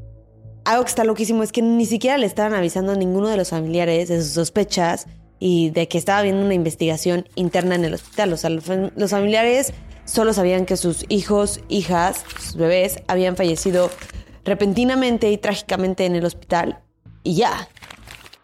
algo 0.65 0.85
que 0.85 0.89
está 0.89 1.05
loquísimo 1.05 1.43
es 1.43 1.53
que 1.53 1.63
ni 1.63 1.87
siquiera 1.87 2.17
le 2.19 2.27
estaban 2.27 2.55
avisando 2.55 2.93
a 2.93 2.97
ninguno 2.97 3.29
de 3.29 3.37
los 3.37 3.51
familiares 3.51 4.09
de 4.09 4.23
sus 4.23 4.33
sospechas 4.33 5.07
y 5.39 5.71
de 5.71 5.89
que 5.89 5.99
estaba 5.99 6.21
habiendo 6.21 6.45
una 6.45 6.55
investigación 6.55 7.29
interna 7.35 7.75
en 7.75 7.85
el 7.85 7.95
hospital. 7.95 8.33
O 8.33 8.37
sea, 8.37 8.51
los 8.51 9.11
familiares 9.11 9.73
solo 10.05 10.33
sabían 10.33 10.65
que 10.65 10.77
sus 10.77 11.05
hijos, 11.09 11.61
hijas, 11.69 12.25
sus 12.39 12.57
bebés 12.57 12.99
habían 13.09 13.37
fallecido 13.37 13.91
repentinamente 14.45 15.31
y 15.31 15.39
trágicamente 15.39 16.07
en 16.07 16.15
el 16.15 16.25
hospital 16.25 16.85
y 17.25 17.35
ya. 17.35 17.69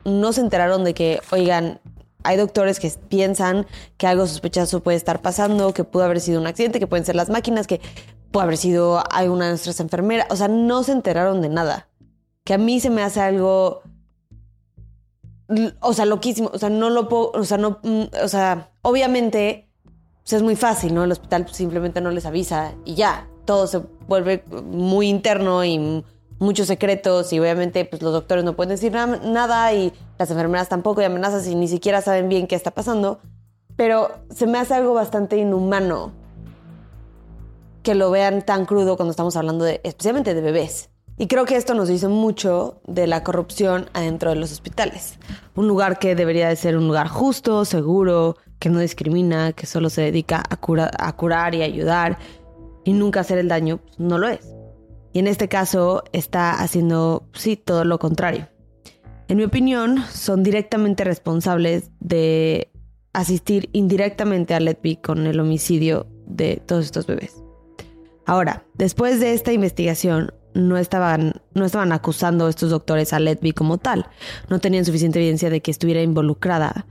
No 0.04 0.32
se 0.32 0.40
enteraron 0.40 0.82
de 0.82 0.94
que, 0.94 1.20
oigan, 1.30 1.80
hay 2.22 2.36
doctores 2.36 2.80
que 2.80 2.90
piensan 3.08 3.66
que 3.96 4.06
algo 4.06 4.26
sospechoso 4.26 4.82
puede 4.82 4.96
estar 4.96 5.22
pasando, 5.22 5.72
que 5.72 5.84
pudo 5.84 6.04
haber 6.04 6.20
sido 6.20 6.40
un 6.40 6.46
accidente, 6.46 6.80
que 6.80 6.86
pueden 6.86 7.04
ser 7.04 7.14
las 7.14 7.30
máquinas, 7.30 7.66
que 7.66 7.80
puede 8.30 8.44
haber 8.44 8.56
sido 8.56 9.02
alguna 9.12 9.46
de 9.46 9.52
nuestras 9.52 9.80
enfermeras. 9.80 10.26
O 10.30 10.36
sea, 10.36 10.48
no 10.48 10.82
se 10.82 10.92
enteraron 10.92 11.42
de 11.42 11.48
nada. 11.48 11.88
Que 12.44 12.54
a 12.54 12.58
mí 12.58 12.80
se 12.80 12.90
me 12.90 13.02
hace 13.02 13.20
algo. 13.20 13.82
O 15.80 15.92
sea, 15.92 16.06
loquísimo. 16.06 16.50
O 16.52 16.58
sea, 16.58 16.70
no 16.70 16.90
lo 16.90 17.08
puedo. 17.08 17.32
O 17.32 17.44
sea, 17.44 17.58
no. 17.58 17.78
Mm, 17.82 18.04
o 18.22 18.28
sea, 18.28 18.72
obviamente. 18.82 19.66
Pues 20.22 20.34
es 20.34 20.42
muy 20.42 20.54
fácil, 20.54 20.94
¿no? 20.94 21.02
El 21.02 21.12
hospital 21.12 21.48
simplemente 21.50 22.00
no 22.00 22.10
les 22.10 22.26
avisa 22.26 22.74
y 22.84 22.94
ya. 22.94 23.26
Todo 23.46 23.66
se 23.66 23.78
vuelve 24.06 24.44
muy 24.64 25.08
interno 25.08 25.64
y 25.64 26.04
muchos 26.40 26.66
secretos 26.66 27.32
y 27.32 27.38
obviamente 27.38 27.84
pues 27.84 28.02
los 28.02 28.12
doctores 28.12 28.42
no 28.42 28.56
pueden 28.56 28.70
decir 28.70 28.90
nada 28.92 29.72
y 29.72 29.92
las 30.18 30.30
enfermeras 30.30 30.68
tampoco 30.68 31.00
y 31.00 31.04
amenazas 31.04 31.46
y 31.46 31.54
ni 31.54 31.68
siquiera 31.68 32.02
saben 32.02 32.28
bien 32.28 32.48
qué 32.48 32.56
está 32.56 32.72
pasando. 32.72 33.20
Pero 33.76 34.10
se 34.34 34.46
me 34.46 34.58
hace 34.58 34.74
algo 34.74 34.94
bastante 34.94 35.36
inhumano 35.36 36.12
que 37.82 37.94
lo 37.94 38.10
vean 38.10 38.44
tan 38.44 38.66
crudo 38.66 38.96
cuando 38.96 39.10
estamos 39.10 39.36
hablando 39.36 39.64
de, 39.64 39.80
especialmente 39.84 40.34
de 40.34 40.40
bebés. 40.40 40.90
Y 41.16 41.26
creo 41.26 41.44
que 41.44 41.56
esto 41.56 41.74
nos 41.74 41.88
dice 41.88 42.08
mucho 42.08 42.80
de 42.86 43.06
la 43.06 43.22
corrupción 43.22 43.90
adentro 43.92 44.30
de 44.30 44.36
los 44.36 44.52
hospitales. 44.52 45.18
Un 45.54 45.68
lugar 45.68 45.98
que 45.98 46.14
debería 46.14 46.48
de 46.48 46.56
ser 46.56 46.76
un 46.76 46.86
lugar 46.86 47.08
justo, 47.08 47.66
seguro, 47.66 48.36
que 48.58 48.70
no 48.70 48.80
discrimina, 48.80 49.52
que 49.52 49.66
solo 49.66 49.90
se 49.90 50.00
dedica 50.00 50.42
a, 50.48 50.58
a 51.06 51.16
curar 51.16 51.54
y 51.54 51.62
ayudar 51.62 52.18
y 52.84 52.94
nunca 52.94 53.20
hacer 53.20 53.36
el 53.36 53.48
daño, 53.48 53.78
pues, 53.78 53.98
no 53.98 54.16
lo 54.16 54.28
es. 54.28 54.59
Y 55.12 55.18
en 55.18 55.26
este 55.26 55.48
caso 55.48 56.04
está 56.12 56.60
haciendo, 56.60 57.28
sí, 57.32 57.56
todo 57.56 57.84
lo 57.84 57.98
contrario. 57.98 58.48
En 59.28 59.36
mi 59.36 59.44
opinión, 59.44 60.04
son 60.12 60.42
directamente 60.42 61.04
responsables 61.04 61.90
de 62.00 62.70
asistir 63.12 63.68
indirectamente 63.72 64.54
a 64.54 64.60
Letby 64.60 64.96
con 64.96 65.26
el 65.26 65.40
homicidio 65.40 66.06
de 66.26 66.62
todos 66.64 66.84
estos 66.84 67.06
bebés. 67.06 67.42
Ahora, 68.26 68.64
después 68.74 69.18
de 69.20 69.34
esta 69.34 69.52
investigación, 69.52 70.32
no 70.54 70.76
estaban, 70.78 71.34
no 71.54 71.64
estaban 71.64 71.92
acusando 71.92 72.46
a 72.46 72.50
estos 72.50 72.70
doctores 72.70 73.12
a 73.12 73.20
Letby 73.20 73.52
como 73.52 73.78
tal. 73.78 74.06
No 74.48 74.58
tenían 74.58 74.84
suficiente 74.84 75.18
evidencia 75.18 75.50
de 75.50 75.60
que 75.60 75.70
estuviera 75.70 76.02
involucrada. 76.02 76.86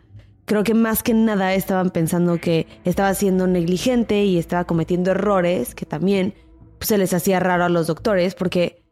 Creo 0.46 0.64
que 0.64 0.74
más 0.74 1.04
que 1.04 1.14
nada 1.14 1.54
estaban 1.54 1.92
pensando 1.92 2.40
que 2.40 2.68
estaba 2.84 3.14
siendo 3.14 3.48
negligente 3.48 4.24
y 4.24 4.38
estaba 4.38 4.66
cometiendo 4.66 5.12
errores 5.12 5.76
que 5.76 5.86
también 5.86 6.34
se 6.82 6.98
les 6.98 7.14
hacía 7.14 7.40
raro 7.40 7.66
a 7.66 7.70
los 7.70 7.88
doctores 7.88 8.36
porque 8.36 8.84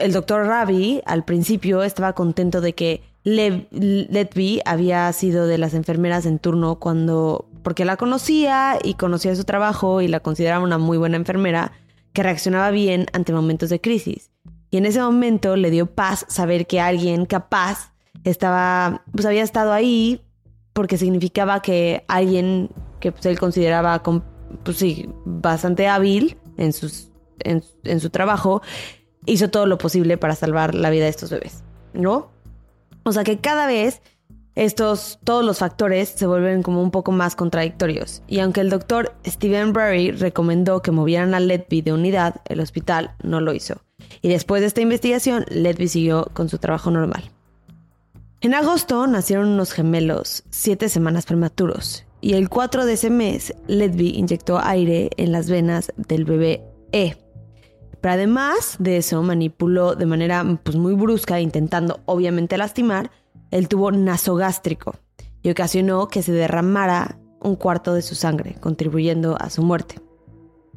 el 0.00 0.12
doctor 0.12 0.46
Ravi 0.46 1.00
al 1.06 1.24
principio 1.24 1.82
estaba 1.82 2.14
contento 2.14 2.60
de 2.60 2.74
que 2.74 3.02
Letby 3.24 4.62
había 4.64 5.12
sido 5.12 5.46
de 5.46 5.58
las 5.58 5.74
enfermeras 5.74 6.26
en 6.26 6.38
turno 6.38 6.76
cuando 6.76 7.46
porque 7.62 7.84
la 7.84 7.96
conocía 7.96 8.78
y 8.82 8.94
conocía 8.94 9.36
su 9.36 9.44
trabajo 9.44 10.00
y 10.00 10.08
la 10.08 10.20
consideraba 10.20 10.64
una 10.64 10.78
muy 10.78 10.96
buena 10.96 11.16
enfermera 11.16 11.72
que 12.12 12.22
reaccionaba 12.22 12.70
bien 12.70 13.06
ante 13.12 13.32
momentos 13.32 13.68
de 13.70 13.80
crisis. 13.80 14.30
Y 14.70 14.78
en 14.78 14.86
ese 14.86 15.00
momento 15.00 15.56
le 15.56 15.70
dio 15.70 15.86
paz 15.86 16.24
saber 16.28 16.66
que 16.66 16.80
alguien 16.80 17.26
capaz 17.26 17.92
estaba, 18.24 19.02
pues 19.12 19.26
había 19.26 19.42
estado 19.42 19.72
ahí 19.72 20.22
porque 20.72 20.96
significaba 20.96 21.60
que 21.60 22.04
alguien 22.08 22.70
que 23.00 23.12
pues, 23.12 23.26
él 23.26 23.38
consideraba, 23.38 24.02
pues 24.02 24.76
sí, 24.76 25.08
bastante 25.24 25.88
hábil 25.88 26.38
en, 26.60 27.62
en, 27.84 28.00
su 28.00 28.10
trabajo, 28.10 28.62
hizo 29.26 29.50
todo 29.50 29.66
lo 29.66 29.78
posible 29.78 30.16
para 30.16 30.34
salvar 30.34 30.74
la 30.74 30.90
vida 30.90 31.04
de 31.04 31.10
estos 31.10 31.30
bebés, 31.30 31.62
¿no? 31.92 32.30
O 33.02 33.12
sea 33.12 33.24
que 33.24 33.38
cada 33.38 33.66
vez 33.66 34.02
estos, 34.54 35.18
todos 35.24 35.44
los 35.44 35.58
factores 35.58 36.10
se 36.10 36.26
vuelven 36.26 36.62
como 36.62 36.82
un 36.82 36.90
poco 36.90 37.12
más 37.12 37.34
contradictorios. 37.34 38.22
Y 38.26 38.40
aunque 38.40 38.60
el 38.60 38.70
doctor 38.70 39.14
Stephen 39.26 39.72
Berry 39.72 40.10
recomendó 40.10 40.82
que 40.82 40.90
movieran 40.90 41.34
a 41.34 41.40
Letby 41.40 41.82
de 41.82 41.92
unidad, 41.92 42.42
el 42.46 42.60
hospital 42.60 43.14
no 43.22 43.40
lo 43.40 43.54
hizo. 43.54 43.80
Y 44.22 44.28
después 44.28 44.60
de 44.60 44.66
esta 44.66 44.80
investigación, 44.80 45.44
Letby 45.48 45.88
siguió 45.88 46.30
con 46.34 46.48
su 46.48 46.58
trabajo 46.58 46.90
normal. 46.90 47.30
En 48.42 48.54
agosto 48.54 49.06
nacieron 49.06 49.48
unos 49.48 49.72
gemelos, 49.72 50.44
siete 50.50 50.88
semanas 50.88 51.26
prematuros, 51.26 52.04
y 52.20 52.34
el 52.34 52.48
4 52.48 52.84
de 52.84 52.92
ese 52.94 53.10
mes, 53.10 53.54
Letby 53.66 54.10
inyectó 54.16 54.58
aire 54.58 55.10
en 55.16 55.32
las 55.32 55.48
venas 55.48 55.92
del 55.96 56.24
bebé 56.24 56.62
E. 56.92 57.16
Pero 58.00 58.14
además 58.14 58.76
de 58.78 58.98
eso, 58.98 59.22
manipuló 59.22 59.94
de 59.94 60.06
manera 60.06 60.44
pues, 60.62 60.76
muy 60.76 60.94
brusca, 60.94 61.40
intentando 61.40 62.00
obviamente 62.06 62.56
lastimar, 62.58 63.10
el 63.50 63.68
tubo 63.68 63.90
nasogástrico 63.90 64.94
y 65.42 65.50
ocasionó 65.50 66.08
que 66.08 66.22
se 66.22 66.32
derramara 66.32 67.18
un 67.40 67.56
cuarto 67.56 67.94
de 67.94 68.02
su 68.02 68.14
sangre, 68.14 68.56
contribuyendo 68.60 69.36
a 69.40 69.50
su 69.50 69.62
muerte. 69.62 69.96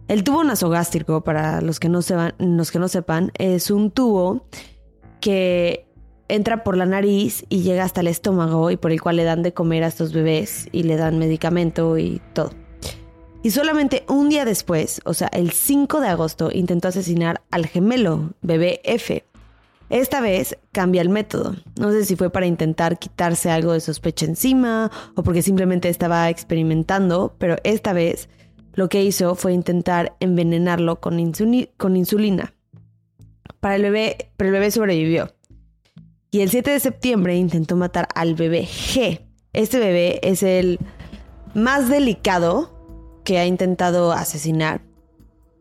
El 0.08 0.24
tubo 0.24 0.44
nasogástrico, 0.44 1.24
para 1.24 1.62
los 1.62 1.80
que 1.80 1.90
no, 1.90 2.00
los 2.40 2.72
que 2.72 2.80
no 2.80 2.88
sepan, 2.88 3.32
es 3.38 3.72
un 3.72 3.92
tubo 3.92 4.48
que 5.22 5.88
entra 6.27 6.63
por 6.63 6.77
la 6.77 6.86
nariz 6.86 7.46
y 7.50 7.62
llega 7.62 7.84
hasta 7.84 8.01
el 8.01 8.08
estómago 8.08 8.72
y 8.72 8.77
por 8.77 8.92
el 8.92 9.01
cual 9.01 9.18
le 9.18 9.24
dan 9.24 9.44
de 9.44 9.53
comer 9.53 9.84
a 9.84 9.88
estos 9.88 10.13
bebés 10.13 10.68
y 10.72 10.84
le 10.84 10.96
dan 10.96 11.20
medicamento 11.20 11.98
y 11.98 12.22
todo. 12.34 12.51
Y 13.44 13.51
solamente 13.51 14.06
un 14.08 14.30
día 14.30 14.46
después, 14.46 15.01
o 15.03 15.13
sea, 15.13 15.27
el 15.27 15.51
5 15.51 16.00
de 16.00 16.08
agosto, 16.08 16.50
intentó 16.51 16.88
asesinar 16.88 17.42
al 17.51 17.68
gemelo, 17.68 18.32
bebé 18.42 18.80
F. 18.86 19.25
Esta 19.89 20.22
vez 20.22 20.58
cambia 20.72 21.01
el 21.01 21.10
método. 21.10 21.56
No 21.77 21.92
sé 21.92 22.06
si 22.06 22.15
fue 22.15 22.30
para 22.30 22.46
intentar 22.46 22.98
quitarse 22.98 23.51
algo 23.51 23.74
de 23.74 23.82
sospecha 23.82 24.25
encima 24.25 24.89
o 25.15 25.24
porque 25.24 25.42
simplemente 25.42 25.89
estaba 25.89 26.30
experimentando, 26.30 27.36
pero 27.38 27.58
esta 27.65 27.92
vez 27.92 28.30
lo 28.75 28.89
que 28.89 29.03
hizo 29.03 29.36
fue 29.36 29.53
intentar 29.53 30.15
envenenarlo 30.20 31.00
con, 31.00 31.20
insulina. 31.20 32.53
Para 33.60 33.75
el 33.75 33.82
bebé, 33.82 34.32
pero 34.38 34.50
el 34.50 34.53
bebé 34.53 34.72
sobrevivió. 34.72 35.34
Y 36.34 36.42
el 36.42 36.50
7 36.50 36.72
de 36.72 36.80
septiembre 36.80 37.36
intentó 37.36 37.75
matar 37.75 38.08
al 38.16 38.34
bebé 38.34 38.63
G. 38.63 39.22
Este 39.54 39.78
bebé 39.78 40.20
es 40.24 40.42
el 40.42 40.80
más 41.54 41.90
delicado 41.90 43.22
que 43.24 43.38
ha 43.38 43.46
intentado 43.46 44.12
asesinar. 44.13 44.82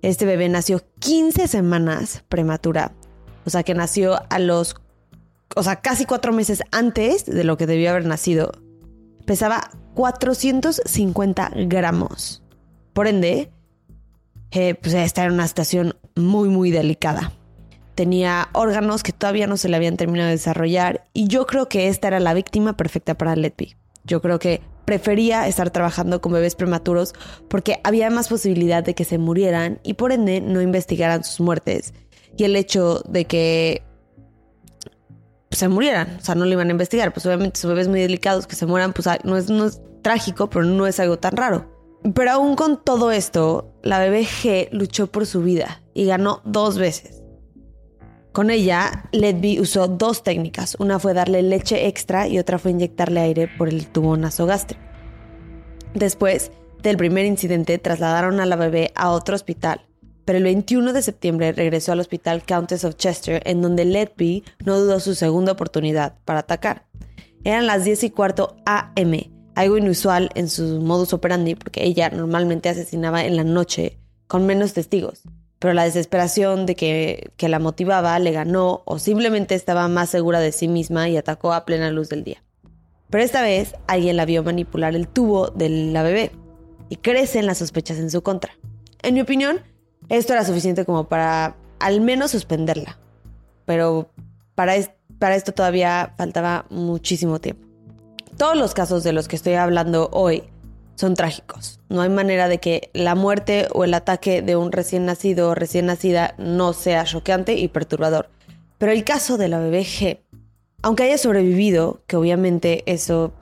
Este 0.01 0.25
bebé 0.25 0.49
nació 0.49 0.81
15 1.01 1.47
semanas 1.47 2.25
prematura. 2.31 2.95
O 3.45 3.51
sea 3.51 3.65
que 3.65 3.75
nació 3.75 4.19
a 4.31 4.39
los... 4.39 4.77
O 5.55 5.63
sea, 5.63 5.83
casi 5.83 6.07
cuatro 6.07 6.33
meses 6.33 6.63
antes 6.71 7.27
de 7.27 7.45
lo 7.45 7.59
que 7.59 7.67
debió 7.67 7.91
haber 7.91 8.07
nacido. 8.07 8.53
Pesaba 9.27 9.73
450 9.93 11.53
gramos. 11.67 12.43
Por 12.95 13.09
ende, 13.09 13.53
eh, 14.53 14.75
pues 14.77 14.95
está 14.95 15.27
en 15.27 15.33
una 15.33 15.47
situación 15.47 15.97
muy, 16.17 16.49
muy 16.49 16.71
delicada. 16.71 17.35
Tenía 17.95 18.49
órganos 18.53 19.03
que 19.03 19.13
todavía 19.13 19.47
no 19.47 19.57
se 19.57 19.69
le 19.69 19.77
habían 19.77 19.97
terminado 19.97 20.29
de 20.29 20.37
desarrollar 20.37 21.05
y 21.13 21.29
yo 21.29 21.47
creo 21.47 21.69
que 21.69 21.89
esta 21.89 22.09
era 22.09 22.21
la 22.21 22.35
víctima 22.35 22.77
perfecta 22.77 23.15
para 23.17 23.37
Letby. 23.37 23.77
Yo 24.05 24.21
creo 24.21 24.39
que 24.39 24.63
prefería 24.85 25.47
estar 25.47 25.71
trabajando 25.71 26.21
con 26.21 26.33
bebés 26.33 26.55
prematuros 26.55 27.15
porque 27.49 27.81
había 27.85 28.11
más 28.11 28.29
posibilidad 28.29 28.83
de 28.83 28.95
que 28.95 29.05
se 29.05 29.19
murieran 29.19 29.79
y 29.83 29.95
por 29.95 30.13
ende 30.13 30.41
no 30.41 30.61
investigaran 30.61 31.25
sus 31.25 31.41
muertes. 31.41 31.95
Y 32.37 32.45
el 32.45 32.57
hecho 32.57 33.03
de 33.09 33.27
que 33.27 33.83
se 35.51 35.69
murieran, 35.69 36.17
o 36.19 36.25
sea, 36.25 36.35
no 36.35 36.47
lo 36.47 36.53
iban 36.53 36.69
a 36.69 36.73
investigar, 36.73 37.13
pues 37.13 37.27
obviamente 37.27 37.61
son 37.61 37.71
bebés 37.71 37.89
muy 37.89 38.01
delicados 38.01 38.47
que 38.47 38.57
se 38.57 38.67
mueran, 38.67 38.93
pues 38.93 39.07
no 39.25 39.37
es, 39.37 39.51
no 39.51 39.67
es 39.67 39.81
trágico, 40.01 40.49
pero 40.49 40.65
no 40.65 40.87
es 40.87 40.99
algo 40.99 41.19
tan 41.19 41.37
raro. 41.37 41.71
Pero 42.15 42.33
aún 42.33 42.57
con 42.57 42.83
todo 42.83 43.13
esto, 43.13 43.73
la 43.83 44.01
bebé 44.01 44.25
G 44.25 44.69
luchó 44.73 45.07
por 45.07 45.27
su 45.27 45.43
vida 45.43 45.83
y 45.95 46.07
ganó 46.07 46.41
dos 46.45 46.79
veces. 46.79 47.22
Con 48.33 48.49
ella, 48.49 49.05
Ledby 49.13 49.61
usó 49.61 49.89
dos 49.89 50.23
técnicas. 50.23 50.77
Una 50.79 50.99
fue 50.99 51.13
darle 51.13 51.43
leche 51.43 51.87
extra 51.87 52.27
y 52.29 52.39
otra 52.39 52.59
fue 52.59 52.71
inyectarle 52.71 53.21
aire 53.21 53.47
por 53.59 53.69
el 53.69 53.87
tubo 53.89 54.17
nasogástrico. 54.17 54.83
Después 55.93 56.51
del 56.83 56.97
primer 56.97 57.27
incidente, 57.27 57.77
trasladaron 57.77 58.41
a 58.41 58.47
la 58.47 58.57
bebé 58.57 58.91
a 58.95 59.11
otro 59.11 59.35
hospital, 59.35 59.83
pero 60.25 60.39
el 60.39 60.45
21 60.45 60.95
de 60.95 61.03
septiembre 61.03 61.53
regresó 61.53 61.93
al 61.93 62.01
hospital 62.01 62.43
Countess 62.43 62.85
of 62.85 62.97
Chester, 62.97 63.43
en 63.45 63.61
donde 63.61 63.85
Ledby 63.85 64.45
no 64.65 64.81
dudó 64.81 64.99
su 64.99 65.15
segunda 65.15 65.53
oportunidad 65.53 66.17
para 66.25 66.41
atacar. 66.41 66.87
Eran 67.45 67.67
las 67.67 67.85
10 67.85 68.05
y 68.05 68.11
cuarto 68.11 68.57
AM, 68.65 69.31
algo 69.55 69.77
inusual 69.77 70.31
en 70.35 70.49
su 70.49 70.81
modus 70.81 71.13
operandi 71.13 71.55
porque 71.55 71.85
ella 71.85 72.09
normalmente 72.09 72.71
asesinaba 72.71 73.27
en 73.27 73.37
la 73.37 73.45
noche 73.45 73.99
con 74.27 74.47
menos 74.47 74.73
testigos 74.73 75.23
pero 75.63 75.75
la 75.75 75.85
desesperación 75.85 76.67
de 76.67 76.75
que, 76.75 77.31
que, 77.37 77.49
la 77.49 77.61
motivaba 77.61 78.19
le 78.19 78.33
ganó 78.33 78.83
o 78.85 78.99
simplemente 78.99 79.55
estaba 79.55 79.87
más 79.87 80.11
segura 80.11 80.41
de 80.41 80.51
sí 80.51 80.67
misma 80.67 81.09
y 81.09 81.17
atacó 81.17 81.53
a 81.53 81.65
plena 81.65 81.93
luz 81.93 82.09
del 82.09 82.25
día. 82.25 82.43
Pero 83.11 83.23
esta 83.23 83.43
vez 83.43 83.77
alguien 83.87 84.17
la 84.17 84.25
vio 84.25 84.43
manipular 84.43 84.97
el 84.97 85.07
tubo 85.07 85.51
de 85.51 85.69
la 85.69 86.03
bebé 86.03 86.33
y 86.89 86.97
crecen 86.97 87.47
las 87.47 87.59
sospechas 87.59 87.99
en 87.99 88.11
su 88.11 88.25
contra. 88.25 88.55
En 89.03 89.15
mi 89.15 89.21
opinión, 89.21 89.61
esto 90.09 90.33
era 90.33 90.45
suficiente 90.45 90.85
como 90.85 91.05
para 91.05 91.55
al 91.79 92.01
menos 92.01 92.33
suspenderla, 92.33 92.99
pero 93.65 94.11
para, 94.57 94.75
para 95.21 95.37
esto 95.37 95.53
todavía 95.53 96.13
faltaba 96.19 96.67
muchísimo 96.71 97.41
tiempo. 97.41 97.69
Todos 98.37 98.57
los 98.57 98.75
casos 98.75 99.05
de 99.05 99.13
los 99.13 99.29
que 99.29 99.37
estoy 99.37 99.55
hablando 99.55 100.11
hoy 100.13 100.43
son 100.95 101.15
trágicos. 101.15 101.81
No 101.89 102.03
hay 102.03 102.09
manera 102.09 102.49
de 102.49 102.59
que 102.59 102.91
la 102.93 103.15
muerte 103.15 103.69
o 103.73 103.85
el 103.85 103.95
ataque 103.95 104.43
de 104.43 104.57
un 104.57 104.73
recién 104.73 105.07
nacido 105.07 105.51
o 105.51 105.55
recién 105.55 105.87
nacida 105.87 106.35
no 106.39 106.73
sea 106.73 107.05
choqueante 107.05 107.55
y 107.55 107.69
perturbador. 107.69 108.29
Pero 108.79 108.93
el 108.93 109.05
caso 109.05 109.39
de 109.39 109.49
la 109.49 109.59
bebé 109.59 109.83
G, 109.83 110.21
aunque 110.83 111.05
haya 111.05 111.19
sobrevivido, 111.19 112.03
que 112.07 112.17
obviamente 112.17 112.83
eso 112.87 113.33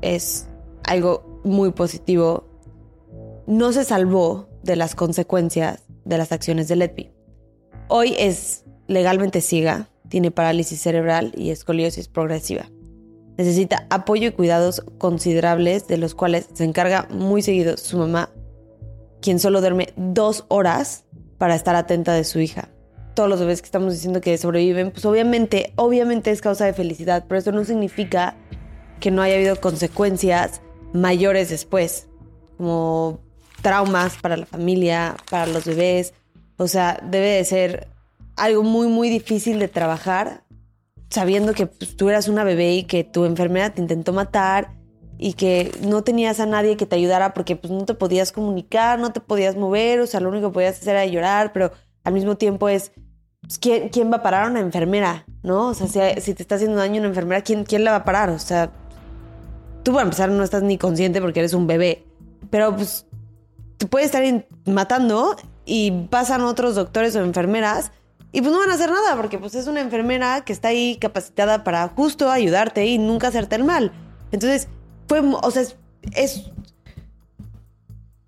es 0.00 0.48
algo 0.84 1.40
muy 1.44 1.72
positivo, 1.72 2.46
no 3.46 3.72
se 3.72 3.84
salvó 3.84 4.48
de 4.62 4.76
las 4.76 4.94
consecuencias 4.94 5.82
de 6.04 6.18
las 6.18 6.32
acciones 6.32 6.68
de 6.68 6.76
Letby. 6.76 7.10
Hoy 7.88 8.14
es 8.18 8.64
legalmente 8.86 9.40
ciega, 9.40 9.88
tiene 10.08 10.30
parálisis 10.30 10.80
cerebral 10.80 11.32
y 11.36 11.50
escoliosis 11.50 12.08
progresiva. 12.08 12.71
Necesita 13.36 13.86
apoyo 13.90 14.28
y 14.28 14.32
cuidados 14.32 14.82
considerables 14.98 15.88
de 15.88 15.98
los 15.98 16.14
cuales 16.14 16.48
se 16.52 16.64
encarga 16.64 17.06
muy 17.10 17.42
seguido 17.42 17.76
su 17.76 17.98
mamá, 17.98 18.30
quien 19.20 19.38
solo 19.38 19.60
duerme 19.60 19.92
dos 19.96 20.44
horas 20.48 21.04
para 21.38 21.54
estar 21.54 21.74
atenta 21.74 22.12
de 22.12 22.24
su 22.24 22.40
hija. 22.40 22.68
Todos 23.14 23.28
los 23.28 23.40
bebés 23.40 23.62
que 23.62 23.66
estamos 23.66 23.92
diciendo 23.92 24.20
que 24.20 24.36
sobreviven, 24.38 24.90
pues 24.90 25.04
obviamente, 25.04 25.72
obviamente 25.76 26.30
es 26.30 26.40
causa 26.40 26.64
de 26.64 26.72
felicidad, 26.72 27.24
pero 27.28 27.38
eso 27.38 27.52
no 27.52 27.64
significa 27.64 28.36
que 29.00 29.10
no 29.10 29.22
haya 29.22 29.34
habido 29.34 29.60
consecuencias 29.60 30.60
mayores 30.92 31.50
después, 31.50 32.08
como 32.56 33.20
traumas 33.62 34.16
para 34.18 34.36
la 34.36 34.46
familia, 34.46 35.16
para 35.30 35.46
los 35.46 35.64
bebés. 35.64 36.14
O 36.56 36.68
sea, 36.68 37.00
debe 37.02 37.30
de 37.30 37.44
ser 37.44 37.88
algo 38.36 38.62
muy, 38.62 38.88
muy 38.88 39.08
difícil 39.08 39.58
de 39.58 39.68
trabajar 39.68 40.44
sabiendo 41.12 41.52
que 41.52 41.66
pues, 41.66 41.96
tú 41.96 42.08
eras 42.08 42.28
una 42.28 42.42
bebé 42.42 42.74
y 42.74 42.84
que 42.84 43.04
tu 43.04 43.24
enfermera 43.24 43.70
te 43.70 43.82
intentó 43.82 44.12
matar 44.12 44.72
y 45.18 45.34
que 45.34 45.70
no 45.82 46.02
tenías 46.02 46.40
a 46.40 46.46
nadie 46.46 46.76
que 46.76 46.86
te 46.86 46.96
ayudara 46.96 47.34
porque 47.34 47.54
pues 47.54 47.70
no 47.70 47.84
te 47.84 47.94
podías 47.94 48.32
comunicar, 48.32 48.98
no 48.98 49.12
te 49.12 49.20
podías 49.20 49.54
mover, 49.54 50.00
o 50.00 50.06
sea, 50.06 50.20
lo 50.20 50.30
único 50.30 50.48
que 50.48 50.54
podías 50.54 50.80
hacer 50.80 50.96
era 50.96 51.06
llorar, 51.06 51.52
pero 51.52 51.70
al 52.02 52.14
mismo 52.14 52.36
tiempo 52.36 52.68
es, 52.68 52.92
pues, 53.42 53.58
¿quién, 53.58 53.90
¿quién, 53.90 54.10
va 54.10 54.16
a 54.16 54.22
parar 54.22 54.46
a 54.46 54.50
una 54.50 54.60
enfermera? 54.60 55.26
¿No? 55.42 55.68
O 55.68 55.74
sea, 55.74 55.86
si, 55.86 56.34
te 56.34 56.42
está 56.42 56.54
haciendo 56.54 56.78
daño 56.78 56.98
una 56.98 57.08
enfermera, 57.08 57.42
¿quién, 57.42 57.64
¿quién 57.64 57.84
la 57.84 57.90
va 57.90 57.98
a 57.98 58.04
parar? 58.04 58.30
O 58.30 58.38
sea, 58.38 58.72
tú 59.82 59.92
para 59.92 60.04
empezar 60.04 60.30
no 60.30 60.42
estás 60.42 60.62
ni 60.62 60.78
consciente 60.78 61.20
porque 61.20 61.40
eres 61.40 61.52
un 61.52 61.66
bebé, 61.66 62.04
pero 62.50 62.74
pues 62.74 63.06
te 63.76 63.86
puede 63.86 64.06
estar 64.06 64.24
matando 64.64 65.36
y 65.66 66.06
pasan 66.08 66.40
otros 66.40 66.74
doctores 66.74 67.14
o 67.16 67.20
enfermeras 67.20 67.92
y 68.32 68.40
pues 68.40 68.50
no 68.50 68.58
van 68.58 68.70
a 68.70 68.74
hacer 68.74 68.90
nada 68.90 69.14
porque 69.16 69.38
pues 69.38 69.54
es 69.54 69.66
una 69.66 69.80
enfermera 69.80 70.42
que 70.44 70.54
está 70.54 70.68
ahí 70.68 70.96
capacitada 70.98 71.64
para 71.64 71.88
justo 71.88 72.30
ayudarte 72.30 72.86
y 72.86 72.96
nunca 72.96 73.28
hacerte 73.28 73.56
el 73.56 73.64
mal. 73.64 73.92
Entonces, 74.32 74.68
fue, 75.06 75.20
o 75.20 75.50
sea, 75.50 75.62
es, 76.16 76.50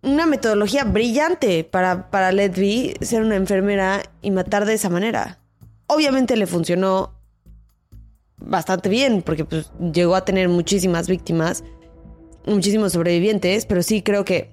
una 0.02 0.26
metodología 0.26 0.84
brillante 0.84 1.64
para, 1.64 2.10
para 2.10 2.30
Ledby 2.30 2.94
ser 3.00 3.22
una 3.22 3.36
enfermera 3.36 4.02
y 4.20 4.30
matar 4.30 4.66
de 4.66 4.74
esa 4.74 4.90
manera. 4.90 5.38
Obviamente 5.86 6.36
le 6.36 6.46
funcionó 6.46 7.14
bastante 8.36 8.90
bien 8.90 9.22
porque 9.22 9.46
pues, 9.46 9.72
llegó 9.92 10.14
a 10.14 10.26
tener 10.26 10.50
muchísimas 10.50 11.08
víctimas, 11.08 11.64
muchísimos 12.46 12.92
sobrevivientes, 12.92 13.64
pero 13.64 13.82
sí 13.82 14.02
creo 14.02 14.26
que 14.26 14.50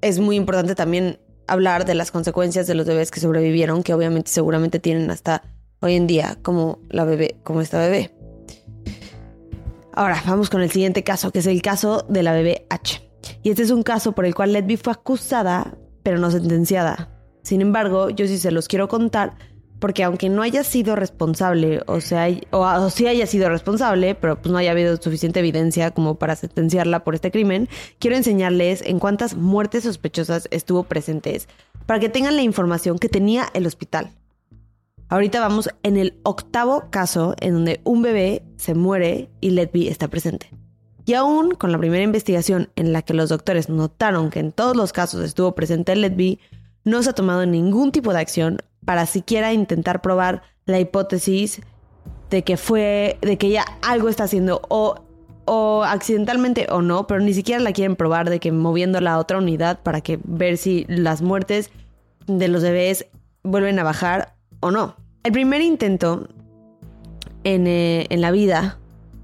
es 0.00 0.20
muy 0.20 0.36
importante 0.36 0.76
también 0.76 1.18
hablar 1.46 1.84
de 1.84 1.94
las 1.94 2.10
consecuencias 2.10 2.66
de 2.66 2.74
los 2.74 2.86
bebés 2.86 3.10
que 3.10 3.20
sobrevivieron, 3.20 3.82
que 3.82 3.94
obviamente 3.94 4.30
seguramente 4.30 4.78
tienen 4.78 5.10
hasta 5.10 5.42
hoy 5.80 5.94
en 5.94 6.06
día 6.06 6.38
como 6.42 6.78
la 6.88 7.04
bebé, 7.04 7.36
como 7.42 7.60
esta 7.60 7.78
bebé. 7.78 8.14
Ahora, 9.92 10.22
vamos 10.26 10.50
con 10.50 10.60
el 10.62 10.70
siguiente 10.70 11.04
caso, 11.04 11.30
que 11.30 11.38
es 11.38 11.46
el 11.46 11.62
caso 11.62 12.04
de 12.08 12.22
la 12.22 12.32
bebé 12.32 12.66
H. 12.70 13.08
Y 13.42 13.50
este 13.50 13.62
es 13.62 13.70
un 13.70 13.82
caso 13.82 14.12
por 14.12 14.26
el 14.26 14.34
cual 14.34 14.52
Ledby 14.52 14.76
fue 14.76 14.92
acusada, 14.92 15.76
pero 16.02 16.18
no 16.18 16.30
sentenciada. 16.30 17.10
Sin 17.42 17.60
embargo, 17.60 18.10
yo 18.10 18.26
sí 18.26 18.38
se 18.38 18.50
los 18.50 18.68
quiero 18.68 18.88
contar 18.88 19.34
porque 19.84 20.02
aunque 20.02 20.30
no 20.30 20.40
haya 20.40 20.64
sido 20.64 20.96
responsable, 20.96 21.82
o 21.86 22.00
sea, 22.00 22.26
o, 22.52 22.88
sí 22.88 23.06
haya 23.06 23.26
sido 23.26 23.50
responsable, 23.50 24.14
pero 24.14 24.40
pues 24.40 24.50
no 24.50 24.56
haya 24.56 24.70
habido 24.70 24.96
suficiente 24.96 25.40
evidencia 25.40 25.90
como 25.90 26.14
para 26.14 26.36
sentenciarla 26.36 27.04
por 27.04 27.14
este 27.14 27.30
crimen, 27.30 27.68
quiero 27.98 28.16
enseñarles 28.16 28.80
en 28.80 28.98
cuántas 28.98 29.36
muertes 29.36 29.84
sospechosas 29.84 30.48
estuvo 30.50 30.84
presentes 30.84 31.48
para 31.84 32.00
que 32.00 32.08
tengan 32.08 32.34
la 32.34 32.40
información 32.40 32.98
que 32.98 33.10
tenía 33.10 33.50
el 33.52 33.66
hospital. 33.66 34.10
Ahorita 35.10 35.38
vamos 35.40 35.68
en 35.82 35.98
el 35.98 36.18
octavo 36.22 36.84
caso 36.88 37.34
en 37.40 37.52
donde 37.52 37.82
un 37.84 38.00
bebé 38.00 38.42
se 38.56 38.74
muere 38.74 39.28
y 39.42 39.50
Letby 39.50 39.88
está 39.88 40.08
presente. 40.08 40.48
Y 41.04 41.12
aún 41.12 41.50
con 41.50 41.72
la 41.72 41.78
primera 41.78 42.02
investigación 42.02 42.70
en 42.76 42.94
la 42.94 43.02
que 43.02 43.12
los 43.12 43.28
doctores 43.28 43.68
notaron 43.68 44.30
que 44.30 44.40
en 44.40 44.52
todos 44.52 44.78
los 44.78 44.94
casos 44.94 45.22
estuvo 45.22 45.54
presente 45.54 45.94
Letby, 45.94 46.40
no 46.84 47.02
se 47.02 47.10
ha 47.10 47.14
tomado 47.14 47.44
ningún 47.44 47.92
tipo 47.92 48.14
de 48.14 48.20
acción 48.20 48.62
para 48.84 49.06
siquiera 49.06 49.52
intentar 49.52 50.00
probar 50.00 50.42
la 50.66 50.80
hipótesis 50.80 51.60
de 52.30 52.42
que 52.42 52.56
fue, 52.56 53.18
de 53.20 53.38
que 53.38 53.48
ella 53.48 53.64
algo 53.82 54.08
está 54.08 54.24
haciendo 54.24 54.62
o, 54.68 55.02
o 55.44 55.84
accidentalmente 55.84 56.66
o 56.70 56.82
no, 56.82 57.06
pero 57.06 57.20
ni 57.20 57.34
siquiera 57.34 57.60
la 57.60 57.72
quieren 57.72 57.96
probar 57.96 58.30
de 58.30 58.40
que 58.40 58.52
moviendo 58.52 59.00
la 59.00 59.18
otra 59.18 59.38
unidad 59.38 59.80
para 59.82 60.00
que 60.00 60.18
ver 60.24 60.56
si 60.56 60.84
las 60.88 61.22
muertes 61.22 61.70
de 62.26 62.48
los 62.48 62.62
bebés 62.62 63.06
vuelven 63.42 63.78
a 63.78 63.84
bajar 63.84 64.34
o 64.60 64.70
no. 64.70 64.96
El 65.22 65.32
primer 65.32 65.60
intento 65.60 66.28
en, 67.44 67.66
eh, 67.66 68.06
en 68.10 68.20
la 68.20 68.30
vida 68.30 68.78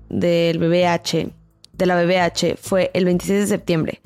del 0.08 0.58
bebé 0.58 0.86
H, 0.86 1.30
de 1.72 1.86
la 1.86 1.94
bebé 1.94 2.20
H, 2.20 2.56
fue 2.60 2.90
el 2.94 3.04
26 3.04 3.40
de 3.40 3.46
septiembre. 3.46 4.00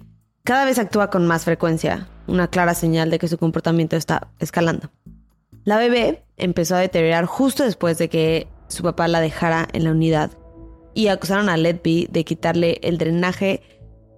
Cada 0.44 0.64
vez 0.64 0.78
actúa 0.78 1.10
con 1.10 1.26
más 1.26 1.44
frecuencia, 1.44 2.06
una 2.26 2.48
clara 2.48 2.74
señal 2.74 3.10
de 3.10 3.18
que 3.18 3.28
su 3.28 3.38
comportamiento 3.38 3.96
está 3.96 4.28
escalando. 4.38 4.90
La 5.64 5.78
bebé 5.78 6.24
empezó 6.36 6.76
a 6.76 6.80
deteriorar 6.80 7.24
justo 7.24 7.64
después 7.64 7.98
de 7.98 8.08
que 8.08 8.48
su 8.68 8.82
papá 8.82 9.08
la 9.08 9.20
dejara 9.20 9.66
en 9.72 9.84
la 9.84 9.90
unidad 9.92 10.30
y 10.94 11.08
acusaron 11.08 11.48
a 11.48 11.56
Letby 11.56 12.08
de 12.10 12.24
quitarle 12.24 12.78
el 12.82 12.98
drenaje 12.98 13.62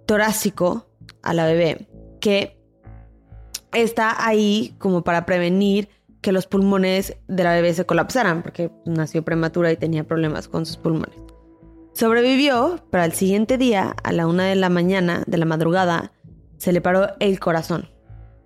torácico 0.07 0.87
a 1.23 1.35
la 1.35 1.47
bebé, 1.47 1.89
que 2.21 2.61
está 3.73 4.27
ahí 4.27 4.75
como 4.79 5.03
para 5.03 5.27
prevenir 5.27 5.89
que 6.21 6.33
los 6.33 6.47
pulmones 6.47 7.17
de 7.29 7.45
la 7.45 7.53
bebé 7.53 7.73
se 7.75 7.87
colapsaran, 7.87 8.43
porque 8.43 8.71
nació 8.85 9.25
prematura 9.25 9.71
y 9.71 9.77
tenía 9.77 10.05
problemas 10.05 10.49
con 10.49 10.67
sus 10.67 10.77
pulmones. 10.77 11.17
Sobrevivió, 11.93 12.85
pero 12.91 13.05
al 13.05 13.13
siguiente 13.13 13.57
día, 13.59 13.95
a 14.03 14.13
la 14.13 14.27
una 14.27 14.45
de 14.47 14.57
la 14.57 14.69
mañana, 14.69 15.23
de 15.27 15.39
la 15.39 15.47
madrugada, 15.47 16.13
se 16.59 16.73
le 16.73 16.81
paró 16.81 17.09
el 17.21 17.39
corazón. 17.39 17.89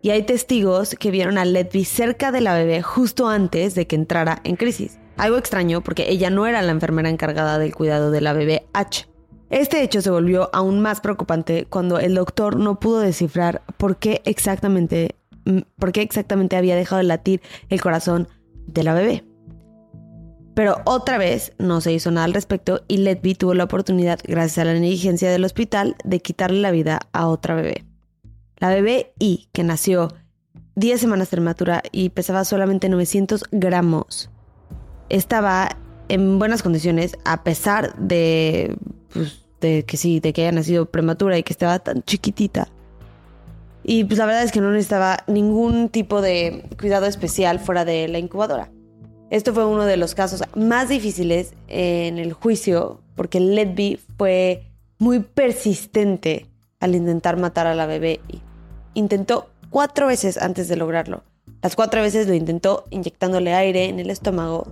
Y 0.03 0.11
hay 0.11 0.23
testigos 0.23 0.95
que 0.99 1.11
vieron 1.11 1.37
a 1.37 1.45
Letby 1.45 1.85
cerca 1.85 2.33
de 2.33 2.41
la 2.41 2.55
bebé 2.55 2.83
justo 2.83 3.29
antes 3.29 3.75
de 3.75 3.87
que 3.87 3.97
entrara 3.97 4.41
en 4.45 4.57
crisis. 4.57 4.99
Algo 5.17 5.37
extraño 5.37 5.83
porque 5.83 6.11
ella 6.11 6.31
no 6.31 6.47
era 6.47 6.63
la 6.63 6.73
enfermera 6.73 7.11
encargada 7.11 7.59
del 7.59 7.75
cuidado 7.75 8.11
de 8.11 8.23
la 8.23 8.33
bebé 8.33 8.67
H. 8.73 9.07
Este 9.51 9.83
hecho 9.83 10.01
se 10.01 10.11
volvió 10.11 10.49
aún 10.55 10.81
más 10.81 11.01
preocupante 11.01 11.67
cuando 11.69 11.99
el 11.99 12.15
doctor 12.15 12.57
no 12.57 12.81
pudo 12.81 13.01
descifrar 13.01 13.63
por 13.77 13.99
qué 13.99 14.23
exactamente, 14.25 15.17
mm, 15.45 15.61
por 15.77 15.93
qué 15.93 16.03
exactamente 16.03 16.57
había 16.57 16.77
dejado 16.77 16.99
de 16.99 17.09
latir 17.09 17.43
el 17.69 17.83
corazón 17.83 18.29
de 18.67 18.85
la 18.85 18.95
bebé. 18.95 19.25
Pero 20.55 20.77
otra 20.85 21.19
vez 21.19 21.53
no 21.59 21.81
se 21.81 21.93
hizo 21.93 22.11
nada 22.11 22.25
al 22.25 22.35
respecto 22.35 22.83
y 22.89 22.99
Letby 22.99 23.35
tuvo 23.35 23.55
la 23.55 23.65
oportunidad, 23.65 24.21
gracias 24.25 24.59
a 24.59 24.65
la 24.65 24.75
negligencia 24.75 25.31
del 25.31 25.45
hospital, 25.45 25.97
de 26.05 26.21
quitarle 26.21 26.61
la 26.61 26.71
vida 26.71 27.01
a 27.13 27.27
otra 27.29 27.55
bebé. 27.55 27.90
La 28.61 28.69
bebé 28.69 29.13
I, 29.19 29.49
que 29.53 29.65
nació 29.65 30.15
10 30.77 31.01
semanas 31.01 31.29
prematura 31.29 31.83
y 31.93 32.11
pesaba 32.11 32.45
solamente 32.45 32.89
900 32.89 33.45
gramos, 33.51 34.31
estaba 35.09 35.77
en 36.09 36.39
buenas 36.39 36.63
condiciones 36.63 37.17
a 37.25 37.43
pesar 37.43 37.97
de, 37.97 38.77
pues, 39.13 39.45
de 39.61 39.85
que 39.85 39.97
sí, 39.97 40.21
de 40.21 40.33
que 40.33 40.43
haya 40.43 40.53
nacido 40.53 40.87
prematura 40.87 41.39
y 41.39 41.43
que 41.43 41.53
estaba 41.53 41.79
tan 41.79 42.03
chiquitita. 42.03 42.69
Y 43.83 44.05
pues 44.05 44.19
la 44.19 44.27
verdad 44.27 44.43
es 44.43 44.53
que 44.53 44.61
no 44.61 44.71
necesitaba 44.71 45.25
ningún 45.27 45.89
tipo 45.89 46.21
de 46.21 46.65
cuidado 46.79 47.07
especial 47.07 47.61
fuera 47.61 47.85
de 47.85 48.09
la 48.09 48.19
incubadora. 48.19 48.71
Esto 49.31 49.55
fue 49.55 49.65
uno 49.65 49.85
de 49.85 49.97
los 49.97 50.15
casos 50.15 50.43
más 50.55 50.89
difíciles 50.89 51.55
en 51.69 52.19
el 52.19 52.33
juicio 52.33 53.01
porque 53.15 53.41
Letby 53.41 53.99
fue 54.19 54.65
muy 54.99 55.21
persistente 55.21 56.47
al 56.81 56.95
intentar 56.95 57.39
matar 57.39 57.67
a 57.67 57.75
la 57.75 57.87
bebé. 57.87 58.21
Intentó 58.95 59.49
cuatro 59.71 60.07
veces 60.07 60.39
antes 60.39 60.69
de 60.69 60.77
lograrlo. 60.77 61.23
Las 61.63 61.77
cuatro 61.77 62.03
veces 62.03 62.27
lo 62.27 62.35
intentó 62.35 62.85
inyectándole 62.91 63.55
aire 63.55 63.87
en 63.87 64.01
el 64.01 64.11
estómago 64.11 64.67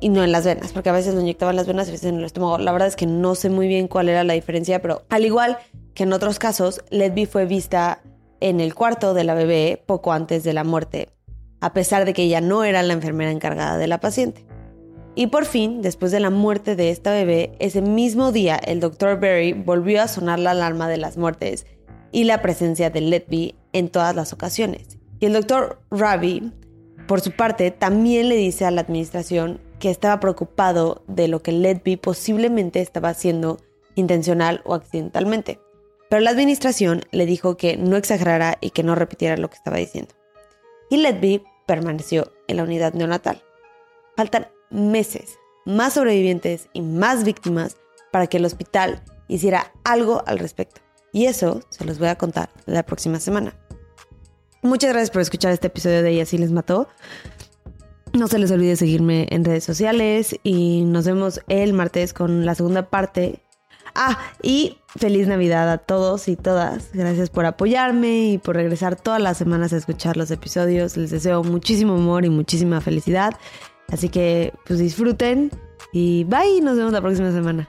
y 0.00 0.08
no 0.08 0.22
en 0.22 0.32
las 0.32 0.44
venas, 0.44 0.72
porque 0.72 0.90
a 0.90 0.92
veces 0.92 1.14
lo 1.14 1.20
inyectaba 1.20 1.50
en 1.50 1.56
las 1.56 1.66
venas 1.66 1.86
y 1.86 1.90
a 1.90 1.92
veces 1.92 2.08
en 2.10 2.18
el 2.18 2.24
estómago. 2.24 2.58
La 2.58 2.72
verdad 2.72 2.88
es 2.88 2.96
que 2.96 3.06
no 3.06 3.34
sé 3.34 3.50
muy 3.50 3.68
bien 3.68 3.88
cuál 3.88 4.08
era 4.08 4.24
la 4.24 4.34
diferencia, 4.34 4.82
pero 4.82 5.02
al 5.08 5.24
igual 5.24 5.58
que 5.94 6.02
en 6.02 6.12
otros 6.12 6.38
casos, 6.38 6.82
Letby 6.90 7.26
fue 7.26 7.46
vista 7.46 8.02
en 8.40 8.60
el 8.60 8.74
cuarto 8.74 9.14
de 9.14 9.24
la 9.24 9.34
bebé 9.34 9.82
poco 9.86 10.12
antes 10.12 10.44
de 10.44 10.52
la 10.52 10.64
muerte 10.64 11.14
a 11.64 11.72
pesar 11.72 12.04
de 12.04 12.12
que 12.12 12.24
ella 12.24 12.42
no 12.42 12.62
era 12.62 12.82
la 12.82 12.92
enfermera 12.92 13.30
encargada 13.30 13.78
de 13.78 13.86
la 13.86 13.98
paciente. 13.98 14.44
Y 15.14 15.28
por 15.28 15.46
fin, 15.46 15.80
después 15.80 16.12
de 16.12 16.20
la 16.20 16.28
muerte 16.28 16.76
de 16.76 16.90
esta 16.90 17.10
bebé, 17.10 17.52
ese 17.58 17.80
mismo 17.80 18.32
día 18.32 18.56
el 18.56 18.80
Dr. 18.80 19.18
Berry 19.18 19.54
volvió 19.54 20.02
a 20.02 20.08
sonar 20.08 20.38
la 20.38 20.50
alarma 20.50 20.90
de 20.90 20.98
las 20.98 21.16
muertes 21.16 21.64
y 22.14 22.22
la 22.22 22.40
presencia 22.40 22.90
de 22.90 23.00
Letby 23.00 23.56
en 23.72 23.88
todas 23.88 24.14
las 24.14 24.32
ocasiones. 24.32 24.98
Y 25.18 25.26
el 25.26 25.32
Dr. 25.32 25.80
Ravi, 25.90 26.52
por 27.08 27.20
su 27.20 27.32
parte, 27.32 27.72
también 27.72 28.28
le 28.28 28.36
dice 28.36 28.64
a 28.64 28.70
la 28.70 28.82
administración 28.82 29.60
que 29.80 29.90
estaba 29.90 30.20
preocupado 30.20 31.02
de 31.08 31.26
lo 31.26 31.42
que 31.42 31.50
Letby 31.50 31.96
posiblemente 31.96 32.80
estaba 32.80 33.08
haciendo 33.08 33.58
intencional 33.96 34.62
o 34.64 34.74
accidentalmente. 34.74 35.58
Pero 36.08 36.22
la 36.22 36.30
administración 36.30 37.02
le 37.10 37.26
dijo 37.26 37.56
que 37.56 37.76
no 37.76 37.96
exagerara 37.96 38.58
y 38.60 38.70
que 38.70 38.84
no 38.84 38.94
repitiera 38.94 39.36
lo 39.36 39.50
que 39.50 39.56
estaba 39.56 39.78
diciendo. 39.78 40.14
Y 40.90 40.98
Letby 40.98 41.42
permaneció 41.66 42.32
en 42.46 42.58
la 42.58 42.62
unidad 42.62 42.94
neonatal. 42.94 43.42
Faltan 44.16 44.46
meses, 44.70 45.36
más 45.66 45.94
sobrevivientes 45.94 46.68
y 46.72 46.80
más 46.80 47.24
víctimas 47.24 47.76
para 48.12 48.28
que 48.28 48.36
el 48.36 48.44
hospital 48.44 49.02
hiciera 49.26 49.72
algo 49.82 50.22
al 50.26 50.38
respecto. 50.38 50.83
Y 51.14 51.26
eso 51.26 51.62
se 51.70 51.86
los 51.86 51.98
voy 51.98 52.08
a 52.08 52.16
contar 52.16 52.50
la 52.66 52.82
próxima 52.82 53.20
semana. 53.20 53.54
Muchas 54.62 54.90
gracias 54.90 55.10
por 55.10 55.22
escuchar 55.22 55.52
este 55.52 55.68
episodio 55.68 56.02
de 56.02 56.10
Ella 56.10 56.26
sí 56.26 56.36
les 56.36 56.52
mató. 56.52 56.88
No 58.12 58.28
se 58.28 58.38
les 58.38 58.50
olvide 58.50 58.76
seguirme 58.76 59.26
en 59.30 59.44
redes 59.44 59.64
sociales 59.64 60.36
y 60.42 60.82
nos 60.84 61.06
vemos 61.06 61.40
el 61.48 61.72
martes 61.72 62.12
con 62.12 62.44
la 62.44 62.54
segunda 62.54 62.90
parte 62.90 63.44
Ah, 63.94 64.18
y 64.42 64.78
feliz 64.96 65.28
Navidad 65.28 65.70
a 65.70 65.78
todos 65.78 66.26
y 66.26 66.34
todas. 66.36 66.90
Gracias 66.92 67.30
por 67.30 67.46
apoyarme 67.46 68.32
y 68.32 68.38
por 68.38 68.56
regresar 68.56 68.96
todas 68.96 69.22
las 69.22 69.38
semanas 69.38 69.72
a 69.72 69.76
escuchar 69.76 70.16
los 70.16 70.32
episodios. 70.32 70.96
Les 70.96 71.10
deseo 71.10 71.44
muchísimo 71.44 71.94
amor 71.94 72.24
y 72.24 72.30
muchísima 72.30 72.80
felicidad. 72.80 73.34
Así 73.88 74.08
que 74.08 74.52
pues 74.66 74.80
disfruten 74.80 75.50
y 75.92 76.24
bye, 76.24 76.60
nos 76.60 76.76
vemos 76.76 76.92
la 76.92 77.00
próxima 77.00 77.30
semana. 77.30 77.68